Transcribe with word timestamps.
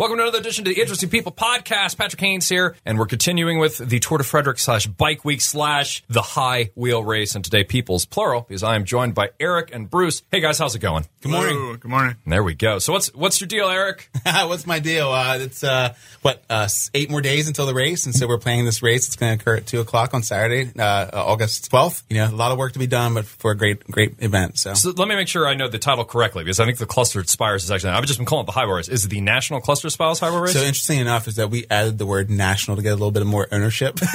Welcome 0.00 0.16
to 0.16 0.22
another 0.22 0.38
edition 0.38 0.64
to 0.64 0.72
the 0.72 0.80
Interesting 0.80 1.10
People 1.10 1.30
podcast. 1.30 1.98
Patrick 1.98 2.22
Haynes 2.22 2.48
here, 2.48 2.74
and 2.86 2.98
we're 2.98 3.04
continuing 3.04 3.58
with 3.58 3.76
the 3.76 3.98
Tour 3.98 4.16
de 4.16 4.24
Frederick 4.24 4.58
slash 4.58 4.86
Bike 4.86 5.26
Week 5.26 5.42
slash 5.42 6.02
the 6.08 6.22
High 6.22 6.70
Wheel 6.74 7.04
Race, 7.04 7.34
and 7.34 7.44
today 7.44 7.64
people's 7.64 8.06
plural 8.06 8.46
because 8.48 8.62
I 8.62 8.76
am 8.76 8.86
joined 8.86 9.14
by 9.14 9.28
Eric 9.38 9.74
and 9.74 9.90
Bruce. 9.90 10.22
Hey 10.32 10.40
guys, 10.40 10.58
how's 10.58 10.74
it 10.74 10.78
going? 10.78 11.04
Good 11.20 11.32
morning. 11.32 11.54
Hello, 11.54 11.76
Good 11.76 11.90
morning. 11.90 12.16
There 12.26 12.42
we 12.42 12.54
go. 12.54 12.78
So 12.78 12.94
what's 12.94 13.14
what's 13.14 13.42
your 13.42 13.48
deal, 13.48 13.68
Eric? 13.68 14.08
What's 14.24 14.66
my 14.66 14.78
deal? 14.78 15.10
Uh, 15.10 15.36
it's 15.36 15.62
uh, 15.62 15.94
what 16.22 16.42
uh, 16.48 16.66
eight 16.94 17.10
more 17.10 17.20
days 17.20 17.46
until 17.46 17.66
the 17.66 17.74
race, 17.74 18.06
and 18.06 18.14
so 18.14 18.26
we're 18.26 18.38
planning 18.38 18.64
this 18.64 18.82
race. 18.82 19.06
It's 19.06 19.16
going 19.16 19.36
to 19.36 19.42
occur 19.42 19.56
at 19.56 19.66
two 19.66 19.80
o'clock 19.80 20.14
on 20.14 20.22
Saturday, 20.22 20.72
uh, 20.78 20.82
uh, 20.82 21.10
August 21.12 21.68
twelfth. 21.68 22.04
You 22.08 22.16
know, 22.16 22.30
a 22.30 22.30
lot 22.30 22.52
of 22.52 22.56
work 22.56 22.72
to 22.72 22.78
be 22.78 22.86
done, 22.86 23.12
but 23.12 23.26
for 23.26 23.50
a 23.50 23.54
great, 23.54 23.84
great 23.84 24.14
event. 24.20 24.58
So, 24.58 24.72
So 24.72 24.92
let 24.96 25.08
me 25.08 25.14
make 25.14 25.28
sure 25.28 25.46
I 25.46 25.52
know 25.52 25.68
the 25.68 25.78
title 25.78 26.06
correctly 26.06 26.42
because 26.42 26.58
I 26.58 26.64
think 26.64 26.78
the 26.78 26.86
Clustered 26.86 27.28
Spires 27.28 27.64
is 27.64 27.70
actually 27.70 27.90
I've 27.90 28.06
just 28.06 28.18
been 28.18 28.24
calling 28.24 28.44
it 28.44 28.46
the 28.46 28.52
High 28.52 28.64
Wheel 28.64 28.76
Race. 28.76 28.88
Is 28.88 29.04
it 29.04 29.08
the 29.08 29.20
National 29.20 29.60
Cluster 29.60 29.89
Spires 29.90 30.18
High 30.18 30.30
Wheel 30.30 30.40
Race? 30.40 30.52
so 30.52 30.60
interesting 30.60 30.98
enough 30.98 31.28
is 31.28 31.36
that 31.36 31.50
we 31.50 31.66
added 31.70 31.98
the 31.98 32.06
word 32.06 32.30
national 32.30 32.76
to 32.76 32.82
get 32.82 32.90
a 32.90 32.96
little 32.96 33.10
bit 33.10 33.22
of 33.22 33.28
more 33.28 33.46
ownership. 33.52 33.98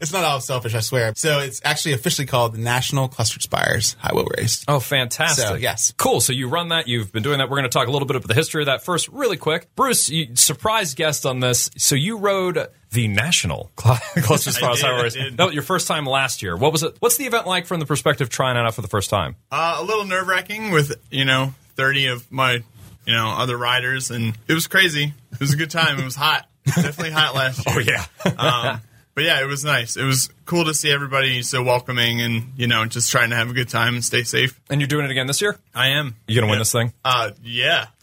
it's 0.00 0.12
not 0.12 0.24
all 0.24 0.40
selfish, 0.40 0.74
I 0.74 0.80
swear. 0.80 1.12
So 1.16 1.38
it's 1.40 1.60
actually 1.64 1.94
officially 1.94 2.26
called 2.26 2.54
the 2.54 2.58
National 2.58 3.08
Clustered 3.08 3.42
Spires 3.42 3.96
High 3.98 4.14
Wheel 4.14 4.26
Race. 4.36 4.64
Oh, 4.68 4.80
fantastic. 4.80 5.46
So, 5.46 5.54
yes. 5.54 5.92
Cool. 5.96 6.20
So 6.20 6.32
you 6.32 6.48
run 6.48 6.68
that. 6.68 6.88
You've 6.88 7.12
been 7.12 7.22
doing 7.22 7.38
that. 7.38 7.48
We're 7.48 7.56
going 7.58 7.70
to 7.70 7.76
talk 7.76 7.88
a 7.88 7.90
little 7.90 8.06
bit 8.06 8.16
about 8.16 8.28
the 8.28 8.34
history 8.34 8.62
of 8.62 8.66
that 8.66 8.84
first, 8.84 9.08
really 9.08 9.36
quick. 9.36 9.74
Bruce, 9.74 10.10
you, 10.10 10.36
surprise 10.36 10.94
guest 10.94 11.26
on 11.26 11.40
this. 11.40 11.70
So 11.76 11.94
you 11.94 12.18
rode 12.18 12.68
the 12.90 13.08
National 13.08 13.70
Cl- 13.78 13.96
Cluster 14.22 14.52
Spires 14.52 14.80
did, 14.80 14.86
High 14.86 14.94
Wheel 14.94 15.02
Race. 15.04 15.16
No, 15.36 15.50
your 15.50 15.62
first 15.62 15.88
time 15.88 16.06
last 16.06 16.42
year. 16.42 16.56
What 16.56 16.72
was 16.72 16.82
it? 16.82 16.96
What's 17.00 17.16
the 17.16 17.24
event 17.24 17.46
like 17.46 17.66
from 17.66 17.80
the 17.80 17.86
perspective 17.86 18.26
of 18.26 18.30
trying 18.30 18.56
it 18.56 18.60
out 18.60 18.74
for 18.74 18.82
the 18.82 18.88
first 18.88 19.10
time? 19.10 19.36
Uh, 19.50 19.78
a 19.80 19.84
little 19.84 20.04
nerve 20.04 20.26
wracking 20.28 20.70
with 20.70 20.94
you 21.10 21.24
know 21.24 21.54
thirty 21.74 22.06
of 22.06 22.30
my 22.30 22.62
you 23.06 23.12
know 23.14 23.28
other 23.30 23.56
riders, 23.56 24.10
and 24.10 24.36
it 24.48 24.54
was 24.54 24.66
crazy. 24.66 25.14
It 25.32 25.40
was 25.40 25.52
a 25.52 25.56
good 25.56 25.70
time. 25.70 25.98
It 25.98 26.04
was 26.04 26.16
hot, 26.16 26.46
definitely 26.64 27.10
hot 27.12 27.34
last 27.34 27.64
year. 27.66 27.74
Oh, 27.76 27.80
yeah. 27.80 28.04
um, 28.72 28.80
but 29.14 29.24
yeah, 29.24 29.40
it 29.42 29.46
was 29.46 29.64
nice. 29.64 29.96
It 29.96 30.04
was 30.04 30.28
cool 30.44 30.66
to 30.66 30.74
see 30.74 30.90
everybody 30.90 31.40
so 31.42 31.62
welcoming, 31.62 32.20
and 32.20 32.52
you 32.56 32.66
know 32.66 32.84
just 32.84 33.10
trying 33.10 33.30
to 33.30 33.36
have 33.36 33.48
a 33.50 33.54
good 33.54 33.68
time 33.68 33.94
and 33.94 34.04
stay 34.04 34.24
safe. 34.24 34.60
and 34.68 34.80
you're 34.80 34.88
doing 34.88 35.04
it 35.06 35.10
again 35.10 35.26
this 35.26 35.40
year? 35.40 35.56
I 35.74 35.88
am. 35.88 36.16
You 36.28 36.34
going 36.40 36.46
to 36.46 36.50
win 36.50 36.56
Yeah. 36.56 36.58
this 36.58 36.72
thing? 36.72 36.92
Uh, 37.04 37.30
yeah, 37.42 37.86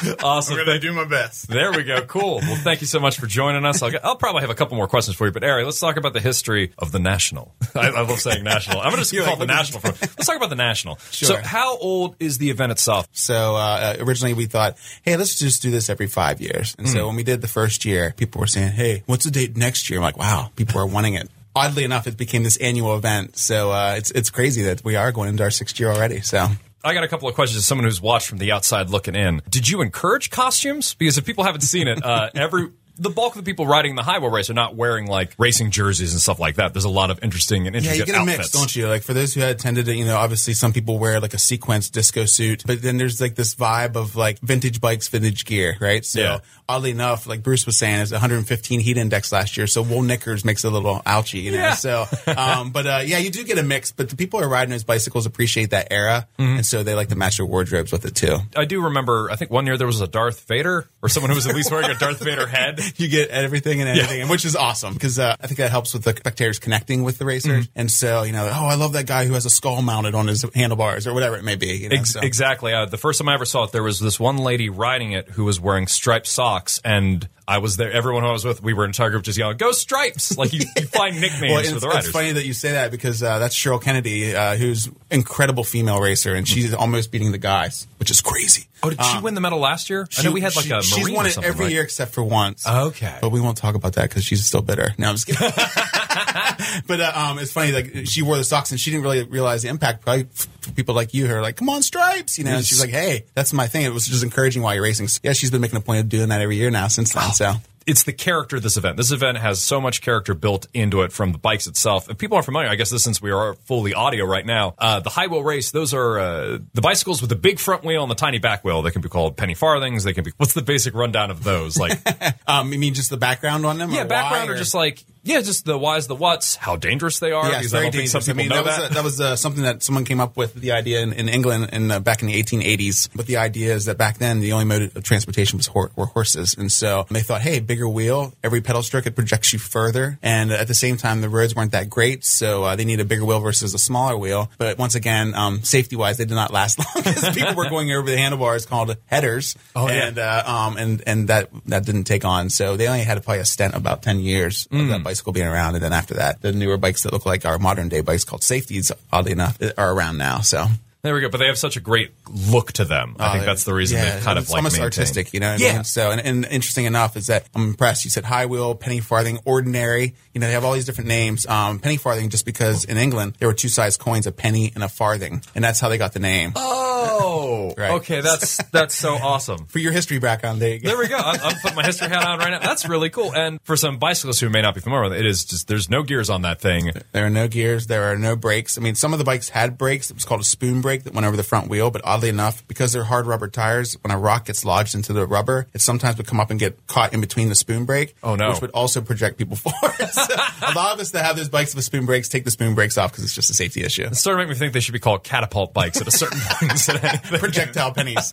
Awesome. 0.22 0.58
I'm 0.58 0.64
gonna 0.64 0.78
do 0.78 0.92
my 0.92 1.04
best. 1.04 1.48
There 1.48 1.72
we 1.72 1.84
go. 1.84 2.00
Cool. 2.02 2.40
Well, 2.42 2.56
thank 2.56 2.80
you 2.80 2.86
so 2.86 3.00
much 3.00 3.18
for 3.18 3.26
joining 3.26 3.64
us. 3.66 3.82
I'll, 3.82 3.90
get, 3.90 4.04
I'll 4.04 4.16
probably 4.16 4.40
have 4.40 4.50
a 4.50 4.54
couple 4.54 4.76
more 4.76 4.88
questions 4.88 5.16
for 5.16 5.26
you, 5.26 5.32
but 5.32 5.44
Ari, 5.44 5.64
let's 5.64 5.78
talk 5.78 5.96
about 5.96 6.14
the 6.14 6.20
history 6.20 6.72
of 6.78 6.90
the 6.90 6.98
national. 6.98 7.54
I, 7.74 7.88
I 7.88 8.00
love 8.00 8.18
saying 8.18 8.42
national. 8.42 8.80
I'm 8.80 8.92
going 8.92 9.04
to 9.04 9.14
You're 9.14 9.24
call 9.24 9.34
it 9.34 9.40
the 9.40 9.46
national. 9.46 9.80
For, 9.80 9.88
let's 9.88 10.26
talk 10.26 10.36
about 10.36 10.48
the 10.48 10.56
national. 10.56 10.96
Sure. 11.10 11.28
So, 11.28 11.36
how 11.36 11.76
old 11.76 12.16
is 12.18 12.38
the 12.38 12.50
event 12.50 12.72
itself? 12.72 13.08
So 13.12 13.56
uh, 13.56 13.96
originally 14.00 14.34
we 14.34 14.46
thought, 14.46 14.78
hey, 15.02 15.16
let's 15.16 15.38
just 15.38 15.62
do 15.62 15.70
this 15.70 15.90
every 15.90 16.06
five 16.06 16.40
years. 16.40 16.74
And 16.78 16.88
so 16.88 17.06
when 17.06 17.16
we 17.16 17.22
did 17.22 17.40
the 17.42 17.48
first 17.48 17.84
year, 17.84 18.14
people 18.16 18.40
were 18.40 18.46
saying, 18.46 18.72
hey, 18.72 19.02
what's 19.06 19.24
the 19.24 19.30
date 19.30 19.56
next 19.56 19.90
year? 19.90 19.98
I'm 19.98 20.04
like, 20.04 20.16
wow, 20.16 20.50
people 20.56 20.80
are 20.80 20.86
wanting 20.86 21.14
it. 21.14 21.28
Oddly 21.54 21.84
enough, 21.84 22.06
it 22.06 22.16
became 22.16 22.42
this 22.42 22.56
annual 22.56 22.96
event. 22.96 23.36
So 23.36 23.72
uh, 23.72 23.96
it's 23.98 24.10
it's 24.12 24.30
crazy 24.30 24.62
that 24.62 24.84
we 24.84 24.96
are 24.96 25.10
going 25.12 25.28
into 25.28 25.42
our 25.42 25.50
sixth 25.50 25.78
year 25.78 25.90
already. 25.90 26.20
So 26.20 26.46
I 26.82 26.94
got 26.94 27.04
a 27.04 27.08
couple 27.08 27.28
of 27.28 27.34
questions 27.34 27.58
as 27.58 27.66
someone 27.66 27.84
who's 27.84 28.00
watched 28.00 28.28
from 28.28 28.38
the 28.38 28.52
outside 28.52 28.88
looking 28.88 29.14
in. 29.14 29.42
Did 29.50 29.68
you 29.68 29.82
encourage 29.82 30.30
costumes? 30.30 30.94
Because 30.94 31.18
if 31.18 31.26
people 31.26 31.44
haven't 31.44 31.60
seen 31.60 31.88
it, 31.88 32.02
uh, 32.02 32.30
every 32.34 32.70
the 33.00 33.10
bulk 33.10 33.34
of 33.34 33.42
the 33.44 33.50
people 33.50 33.66
riding 33.66 33.94
the 33.96 34.02
High 34.02 34.18
Wheel 34.18 34.30
Race 34.30 34.50
are 34.50 34.54
not 34.54 34.76
wearing 34.76 35.06
like 35.06 35.32
racing 35.38 35.70
jerseys 35.70 36.12
and 36.12 36.20
stuff 36.20 36.38
like 36.38 36.56
that. 36.56 36.72
There's 36.74 36.84
a 36.84 36.88
lot 36.90 37.10
of 37.10 37.18
interesting 37.24 37.66
and 37.66 37.74
yeah, 37.74 37.80
intricate 37.80 37.98
you 37.98 38.06
get 38.12 38.14
a 38.14 38.20
outfits. 38.20 38.38
mix, 38.38 38.50
don't 38.50 38.76
you? 38.76 38.86
Like 38.88 39.02
for 39.02 39.14
those 39.14 39.34
who 39.34 39.40
had 39.40 39.50
attended 39.56 39.88
it, 39.88 39.96
you 39.96 40.04
know, 40.04 40.16
obviously 40.16 40.52
some 40.54 40.72
people 40.72 40.98
wear 40.98 41.18
like 41.18 41.34
a 41.34 41.38
sequence 41.38 41.88
disco 41.90 42.26
suit, 42.26 42.62
but 42.66 42.82
then 42.82 42.98
there's 42.98 43.20
like 43.20 43.34
this 43.34 43.54
vibe 43.54 43.96
of 43.96 44.14
like 44.16 44.38
vintage 44.40 44.80
bikes, 44.80 45.08
vintage 45.08 45.44
gear, 45.46 45.76
right? 45.80 46.04
So 46.04 46.20
Yeah. 46.20 46.38
oddly 46.68 46.90
enough, 46.90 47.26
like 47.26 47.42
Bruce 47.42 47.66
was 47.66 47.76
saying, 47.78 48.00
it's 48.00 48.12
115 48.12 48.80
heat 48.80 48.96
index 48.98 49.32
last 49.32 49.56
year, 49.56 49.66
so 49.66 49.82
wool 49.82 50.02
knickers 50.02 50.44
makes 50.44 50.64
it 50.64 50.68
a 50.68 50.70
little 50.70 51.00
ouchy, 51.06 51.38
you 51.40 51.52
know. 51.52 51.56
Yeah. 51.58 51.74
So, 51.74 52.04
um, 52.36 52.70
but 52.70 52.86
uh, 52.86 53.02
yeah, 53.04 53.18
you 53.18 53.30
do 53.30 53.44
get 53.44 53.58
a 53.58 53.62
mix. 53.62 53.92
But 53.92 54.10
the 54.10 54.16
people 54.16 54.38
who 54.40 54.46
are 54.46 54.48
riding 54.48 54.70
those 54.70 54.84
bicycles 54.84 55.24
appreciate 55.26 55.70
that 55.70 55.88
era, 55.90 56.28
Mm-hmm. 56.38 56.56
and 56.58 56.66
so 56.66 56.82
they 56.82 56.94
like 56.94 57.08
to 57.08 57.16
match 57.16 57.36
their 57.38 57.46
wardrobes 57.46 57.92
with 57.92 58.04
it 58.04 58.14
too. 58.14 58.36
I 58.56 58.64
do 58.66 58.82
remember. 58.84 59.30
I 59.30 59.36
think 59.36 59.50
one 59.50 59.64
year 59.66 59.76
there 59.78 59.86
was 59.86 60.00
a 60.00 60.06
Darth 60.06 60.46
Vader 60.46 60.88
or 61.02 61.08
someone 61.08 61.30
who 61.30 61.36
was 61.36 61.46
at 61.46 61.54
least 61.54 61.70
wearing 61.70 61.90
a 61.90 61.94
Darth 61.94 62.22
Vader 62.22 62.46
head. 62.46 62.80
You 63.00 63.08
get 63.08 63.30
everything 63.30 63.80
and 63.80 63.88
anything, 63.88 64.20
and 64.20 64.28
which 64.28 64.44
is 64.44 64.54
awesome 64.56 64.92
because 64.92 65.18
uh, 65.18 65.34
I 65.40 65.46
think 65.46 65.58
that 65.58 65.70
helps 65.70 65.94
with 65.94 66.02
the 66.04 66.10
spectators 66.10 66.58
connecting 66.58 67.02
with 67.02 67.18
the 67.18 67.24
racers. 67.24 67.66
Mm-hmm. 67.66 67.78
And 67.78 67.90
so, 67.90 68.24
you 68.24 68.32
know, 68.32 68.46
oh, 68.52 68.66
I 68.66 68.74
love 68.74 68.92
that 68.92 69.06
guy 69.06 69.24
who 69.24 69.32
has 69.34 69.46
a 69.46 69.50
skull 69.50 69.80
mounted 69.80 70.14
on 70.14 70.26
his 70.26 70.44
handlebars 70.54 71.06
or 71.06 71.14
whatever 71.14 71.36
it 71.36 71.44
may 71.44 71.56
be. 71.56 71.78
You 71.78 71.88
know, 71.88 71.96
Ex- 71.96 72.12
so. 72.12 72.20
Exactly. 72.20 72.74
Uh, 72.74 72.84
the 72.84 72.98
first 72.98 73.18
time 73.18 73.28
I 73.28 73.34
ever 73.34 73.46
saw 73.46 73.64
it, 73.64 73.72
there 73.72 73.82
was 73.82 74.00
this 74.00 74.20
one 74.20 74.36
lady 74.36 74.68
riding 74.68 75.12
it 75.12 75.30
who 75.30 75.44
was 75.44 75.58
wearing 75.60 75.86
striped 75.86 76.26
socks, 76.26 76.80
and 76.84 77.26
I 77.50 77.58
was 77.58 77.76
there. 77.76 77.90
Everyone 77.90 78.22
who 78.22 78.28
I 78.28 78.32
was 78.32 78.44
with, 78.44 78.62
we 78.62 78.74
were 78.74 78.84
an 78.84 78.90
entire 78.90 79.10
group 79.10 79.24
just 79.24 79.36
yelling, 79.36 79.56
"Go 79.56 79.72
Stripes!" 79.72 80.38
Like 80.38 80.52
you, 80.52 80.60
you 80.76 80.86
find 80.86 81.20
nicknames 81.20 81.52
Well, 81.52 81.62
for 81.64 81.68
it's, 81.74 81.80
the 81.80 81.98
it's 81.98 82.10
funny 82.10 82.30
that 82.30 82.46
you 82.46 82.52
say 82.52 82.72
that 82.72 82.92
because 82.92 83.24
uh, 83.24 83.40
that's 83.40 83.56
Cheryl 83.56 83.82
Kennedy, 83.82 84.36
uh, 84.36 84.54
who's 84.54 84.88
incredible 85.10 85.64
female 85.64 86.00
racer, 86.00 86.36
and 86.36 86.46
she's 86.46 86.72
almost 86.72 87.10
beating 87.10 87.32
the 87.32 87.38
guys, 87.38 87.88
which 87.98 88.08
is 88.08 88.20
crazy. 88.20 88.68
Oh, 88.84 88.90
did 88.90 89.02
she 89.04 89.18
win 89.20 89.34
the 89.34 89.40
medal 89.40 89.58
last 89.58 89.90
year? 89.90 90.06
I 90.16 90.22
know 90.22 90.30
we 90.30 90.40
had 90.40 90.54
like 90.54 90.66
she- 90.66 90.72
a 90.72 90.80
she's 90.80 91.10
won 91.10 91.26
it 91.26 91.36
every 91.42 91.66
right? 91.66 91.72
year 91.72 91.82
except 91.82 92.12
for 92.12 92.22
once. 92.22 92.66
Okay. 92.66 93.18
but 93.20 93.30
we 93.30 93.40
won't 93.40 93.58
talk 93.58 93.74
about 93.74 93.94
that 93.94 94.08
because 94.08 94.24
she's 94.24 94.46
still 94.46 94.62
bitter. 94.62 94.94
No, 94.96 95.08
I'm 95.08 95.16
just 95.16 95.26
kidding. 95.26 95.50
but 96.86 97.00
uh, 97.00 97.12
um, 97.14 97.38
it's 97.38 97.52
funny, 97.52 97.72
like 97.72 98.06
she 98.06 98.22
wore 98.22 98.36
the 98.36 98.44
socks 98.44 98.70
and 98.70 98.80
she 98.80 98.90
didn't 98.90 99.02
really 99.02 99.24
realize 99.24 99.62
the 99.62 99.68
impact. 99.68 100.02
Probably 100.02 100.28
for 100.60 100.72
people 100.72 100.94
like 100.94 101.14
you 101.14 101.26
who 101.26 101.34
are 101.34 101.42
like, 101.42 101.56
"Come 101.56 101.68
on, 101.68 101.82
stripes," 101.82 102.38
you 102.38 102.44
know. 102.44 102.52
And 102.52 102.64
she's 102.64 102.80
like, 102.80 102.90
"Hey, 102.90 103.24
that's 103.34 103.52
my 103.52 103.66
thing." 103.66 103.84
It 103.84 103.92
was 103.92 104.06
just 104.06 104.22
encouraging 104.22 104.62
while 104.62 104.74
you're 104.74 104.82
racing. 104.82 105.08
Yeah, 105.22 105.32
she's 105.32 105.50
been 105.50 105.60
making 105.60 105.76
a 105.78 105.82
point 105.82 106.00
of 106.00 106.08
doing 106.08 106.28
that 106.28 106.40
every 106.40 106.56
year 106.56 106.70
now 106.70 106.88
since 106.88 107.12
then. 107.12 107.22
So 107.40 107.54
it's 107.86 108.02
the 108.02 108.12
character 108.12 108.56
of 108.56 108.62
this 108.62 108.76
event. 108.76 108.98
This 108.98 109.12
event 109.12 109.38
has 109.38 109.62
so 109.62 109.80
much 109.80 110.02
character 110.02 110.34
built 110.34 110.66
into 110.74 111.00
it 111.00 111.10
from 111.12 111.32
the 111.32 111.38
bikes 111.38 111.66
itself. 111.66 112.10
If 112.10 112.18
people 112.18 112.36
aren't 112.36 112.44
familiar, 112.44 112.68
I 112.68 112.74
guess 112.74 112.90
this 112.90 113.02
since 113.02 113.22
we 113.22 113.30
are 113.30 113.54
fully 113.54 113.94
audio 113.94 114.26
right 114.26 114.44
now, 114.44 114.74
uh, 114.78 115.00
the 115.00 115.08
high 115.08 115.26
wheel 115.26 115.42
race, 115.42 115.70
those 115.70 115.94
are 115.94 116.18
uh, 116.18 116.58
the 116.74 116.82
bicycles 116.82 117.22
with 117.22 117.30
the 117.30 117.36
big 117.36 117.58
front 117.58 117.82
wheel 117.82 118.02
and 118.02 118.10
the 118.10 118.14
tiny 118.14 118.38
back 118.38 118.62
wheel. 118.62 118.82
They 118.82 118.90
can 118.90 119.00
be 119.00 119.08
called 119.08 119.38
penny 119.38 119.54
farthings. 119.54 120.04
They 120.04 120.12
can 120.12 120.24
be. 120.24 120.32
What's 120.36 120.52
the 120.52 120.62
basic 120.62 120.94
rundown 120.94 121.30
of 121.30 121.42
those? 121.42 121.78
Like, 121.78 121.98
um, 122.46 122.72
you 122.72 122.78
mean 122.78 122.92
just 122.92 123.08
the 123.08 123.16
background 123.16 123.64
on 123.64 123.78
them? 123.78 123.90
yeah, 123.90 124.02
or 124.02 124.04
background 124.04 124.50
or 124.50 124.54
or- 124.54 124.58
just 124.58 124.74
like, 124.74 125.02
yeah, 125.22 125.40
just 125.40 125.64
the 125.64 125.76
whys, 125.78 126.06
the 126.06 126.14
whats, 126.16 126.56
how 126.56 126.76
dangerous 126.76 127.18
they 127.18 127.32
are. 127.32 127.50
Yeah, 127.50 127.60
it's 127.60 127.70
very 127.72 127.90
dangerous. 127.90 128.12
some 128.12 128.20
I 128.20 128.24
people 128.24 128.34
mean, 128.36 128.48
know 128.48 128.56
that 128.56 128.64
was, 128.66 128.76
that. 128.78 128.90
A, 128.90 128.94
that 128.94 129.04
was 129.04 129.20
uh, 129.20 129.36
something 129.36 129.62
that 129.64 129.82
someone 129.82 130.04
came 130.04 130.20
up 130.20 130.36
with 130.36 130.54
the 130.54 130.72
idea 130.72 131.00
in, 131.02 131.12
in 131.12 131.28
England 131.28 131.70
in 131.72 131.90
uh, 131.90 132.00
back 132.00 132.22
in 132.22 132.28
the 132.28 132.42
1880s. 132.42 133.10
But 133.14 133.26
the 133.26 133.36
idea 133.36 133.74
is 133.74 133.84
that 133.86 133.98
back 133.98 134.18
then 134.18 134.40
the 134.40 134.52
only 134.52 134.64
mode 134.64 134.96
of 134.96 135.02
transportation 135.04 135.56
was 135.58 135.66
hor- 135.66 135.90
were 135.96 136.06
horses, 136.06 136.54
and 136.56 136.70
so 136.72 137.06
they 137.10 137.20
thought, 137.20 137.42
hey, 137.42 137.60
bigger 137.60 137.88
wheel, 137.88 138.32
every 138.42 138.60
pedal 138.60 138.82
stroke 138.82 139.06
it 139.06 139.14
projects 139.14 139.52
you 139.52 139.58
further, 139.58 140.18
and 140.22 140.50
at 140.52 140.68
the 140.68 140.74
same 140.74 140.96
time 140.96 141.20
the 141.20 141.28
roads 141.28 141.54
weren't 141.54 141.72
that 141.72 141.90
great, 141.90 142.24
so 142.24 142.64
uh, 142.64 142.76
they 142.76 142.84
need 142.84 143.00
a 143.00 143.04
bigger 143.04 143.24
wheel 143.24 143.40
versus 143.40 143.74
a 143.74 143.78
smaller 143.78 144.16
wheel. 144.16 144.50
But 144.58 144.78
once 144.78 144.94
again, 144.94 145.34
um, 145.34 145.62
safety 145.62 145.96
wise, 145.96 146.16
they 146.16 146.24
did 146.24 146.34
not 146.34 146.52
last 146.52 146.78
long 146.78 146.86
because 147.04 147.28
people 147.36 147.54
were 147.54 147.68
going 147.68 147.90
over 147.92 148.08
the 148.10 148.16
handlebars 148.16 148.64
called 148.66 148.96
headers, 149.06 149.56
Oh, 149.76 149.88
yeah. 149.88 150.06
and 150.08 150.18
uh, 150.18 150.42
um, 150.46 150.76
and 150.76 151.02
and 151.06 151.28
that 151.28 151.50
that 151.66 151.84
didn't 151.84 152.04
take 152.04 152.24
on. 152.24 152.48
So 152.50 152.76
they 152.76 152.86
only 152.88 153.00
had 153.02 153.22
probably 153.22 153.40
a 153.40 153.44
stint 153.44 153.74
about 153.74 154.02
10 154.02 154.20
years 154.20 154.66
of 154.66 154.78
Mm. 154.80 154.88
that 154.88 155.02
bicycle 155.10 155.32
being 155.32 155.46
around, 155.46 155.74
and 155.74 155.82
then 155.84 155.92
after 155.92 156.14
that, 156.14 156.40
the 156.40 156.52
newer 156.52 156.76
bikes 156.76 157.02
that 157.02 157.12
look 157.12 157.26
like 157.26 157.44
our 157.44 157.58
modern 157.58 157.88
day 157.88 158.00
bikes 158.00 158.24
called 158.24 158.42
safeties, 158.44 158.92
oddly 159.12 159.32
enough, 159.32 159.58
are 159.76 159.92
around 159.92 160.16
now. 160.18 160.40
So 160.40 160.66
There 161.02 161.14
we 161.14 161.22
go. 161.22 161.30
But 161.30 161.38
they 161.38 161.46
have 161.46 161.56
such 161.56 161.76
a 161.78 161.80
great 161.80 162.10
look 162.52 162.72
to 162.72 162.84
them. 162.84 163.16
I 163.18 163.32
think 163.32 163.46
that's 163.46 163.64
the 163.64 163.72
reason 163.72 163.98
Uh, 163.98 164.02
yeah, 164.02 164.14
they've 164.16 164.24
kind 164.24 164.38
of 164.38 164.44
it's 164.44 164.52
like 164.52 164.58
almost 164.58 164.74
maintained. 164.76 164.98
artistic, 164.98 165.32
you 165.32 165.40
know. 165.40 165.52
What 165.52 165.60
Yeah. 165.60 165.68
I 165.70 165.74
mean? 165.76 165.84
So, 165.84 166.10
and, 166.10 166.20
and 166.20 166.44
interesting 166.44 166.84
enough 166.84 167.16
is 167.16 167.26
that 167.28 167.46
I'm 167.54 167.68
impressed. 167.72 168.04
You 168.04 168.10
said 168.10 168.24
high 168.26 168.44
wheel, 168.46 168.74
penny 168.74 169.00
farthing, 169.00 169.38
ordinary. 169.46 170.14
You 170.34 170.40
know, 170.40 170.46
they 170.46 170.52
have 170.52 170.64
all 170.66 170.74
these 170.74 170.84
different 170.84 171.08
names. 171.08 171.46
Um, 171.46 171.78
penny 171.78 171.96
farthing, 171.96 172.28
just 172.28 172.44
because 172.44 172.84
in 172.84 172.98
England 172.98 173.34
there 173.38 173.48
were 173.48 173.54
two 173.64 173.70
size 173.70 173.96
coins, 173.96 174.26
a 174.26 174.32
penny 174.44 174.72
and 174.74 174.84
a 174.84 174.88
farthing, 174.90 175.42
and 175.54 175.64
that's 175.64 175.80
how 175.80 175.88
they 175.88 175.96
got 175.98 176.12
the 176.12 176.20
name. 176.20 176.52
Oh, 176.54 176.99
Oh, 177.22 177.74
right. 177.76 177.90
okay. 177.92 178.20
That's 178.20 178.62
that's 178.70 178.94
so 178.94 179.14
awesome. 179.14 179.66
For 179.66 179.78
your 179.78 179.92
history 179.92 180.18
background, 180.18 180.60
there 180.60 180.74
you 180.74 180.80
go. 180.80 180.88
There 180.88 180.98
we 180.98 181.08
go. 181.08 181.16
I'm, 181.16 181.40
I'm 181.42 181.56
putting 181.60 181.76
my 181.76 181.84
history 181.84 182.08
hat 182.08 182.26
on 182.26 182.38
right 182.38 182.50
now. 182.50 182.58
That's 182.60 182.88
really 182.88 183.10
cool. 183.10 183.34
And 183.34 183.60
for 183.62 183.76
some 183.76 183.98
bicyclists 183.98 184.40
who 184.40 184.48
may 184.48 184.62
not 184.62 184.74
be 184.74 184.80
familiar 184.80 185.04
with 185.10 185.12
it, 185.14 185.20
it 185.20 185.26
is 185.26 185.44
just 185.44 185.68
there's 185.68 185.88
no 185.90 186.02
gears 186.02 186.30
on 186.30 186.42
that 186.42 186.60
thing. 186.60 186.90
There 187.12 187.26
are 187.26 187.30
no 187.30 187.48
gears. 187.48 187.86
There 187.86 188.10
are 188.12 188.16
no 188.16 188.36
brakes. 188.36 188.78
I 188.78 188.80
mean, 188.80 188.94
some 188.94 189.12
of 189.12 189.18
the 189.18 189.24
bikes 189.24 189.48
had 189.48 189.76
brakes. 189.78 190.10
It 190.10 190.14
was 190.14 190.24
called 190.24 190.40
a 190.40 190.44
spoon 190.44 190.80
brake 190.80 191.04
that 191.04 191.14
went 191.14 191.26
over 191.26 191.36
the 191.36 191.42
front 191.42 191.68
wheel. 191.68 191.90
But 191.90 192.02
oddly 192.04 192.28
enough, 192.28 192.66
because 192.68 192.92
they're 192.92 193.04
hard 193.04 193.26
rubber 193.26 193.48
tires, 193.48 193.94
when 194.02 194.10
a 194.10 194.18
rock 194.18 194.46
gets 194.46 194.64
lodged 194.64 194.94
into 194.94 195.12
the 195.12 195.26
rubber, 195.26 195.66
it 195.74 195.80
sometimes 195.80 196.16
would 196.16 196.26
come 196.26 196.40
up 196.40 196.50
and 196.50 196.58
get 196.58 196.86
caught 196.86 197.12
in 197.12 197.20
between 197.20 197.48
the 197.48 197.54
spoon 197.54 197.84
brake. 197.84 198.14
Oh, 198.22 198.34
no. 198.36 198.50
Which 198.50 198.60
would 198.62 198.70
also 198.70 199.00
project 199.00 199.38
people 199.38 199.56
forward. 199.56 199.94
so 200.10 200.22
a 200.34 200.72
lot 200.74 200.94
of 200.94 201.00
us 201.00 201.10
that 201.12 201.24
have 201.24 201.36
those 201.36 201.48
bikes 201.48 201.74
with 201.74 201.84
spoon 201.84 202.06
brakes 202.06 202.28
take 202.28 202.44
the 202.44 202.50
spoon 202.50 202.74
brakes 202.74 202.96
off 202.98 203.10
because 203.12 203.24
it's 203.24 203.34
just 203.34 203.50
a 203.50 203.54
safety 203.54 203.82
issue. 203.82 204.04
It 204.04 204.16
started 204.16 204.38
to 204.38 204.46
make 204.46 204.48
me 204.50 204.58
think 204.58 204.72
they 204.72 204.80
should 204.80 204.92
be 204.92 204.98
called 204.98 205.24
catapult 205.24 205.74
bikes 205.74 206.00
at 206.00 206.06
a 206.06 206.10
certain 206.10 206.38
point. 206.44 206.72
instead 206.72 206.96
of 206.96 207.02
anything. 207.10 207.38
Projectile 207.40 207.92
pennies. 207.92 208.32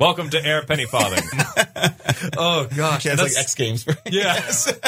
Welcome 0.00 0.30
to 0.30 0.44
Air 0.44 0.62
Penny 0.64 0.84
Farthing. 0.86 1.24
oh 2.36 2.66
gosh, 2.74 3.04
Yeah, 3.04 3.12
it's 3.14 3.20
that's- 3.22 3.34
like 3.34 3.42
X 3.42 3.54
Games. 3.54 3.86
Yes. 4.06 4.72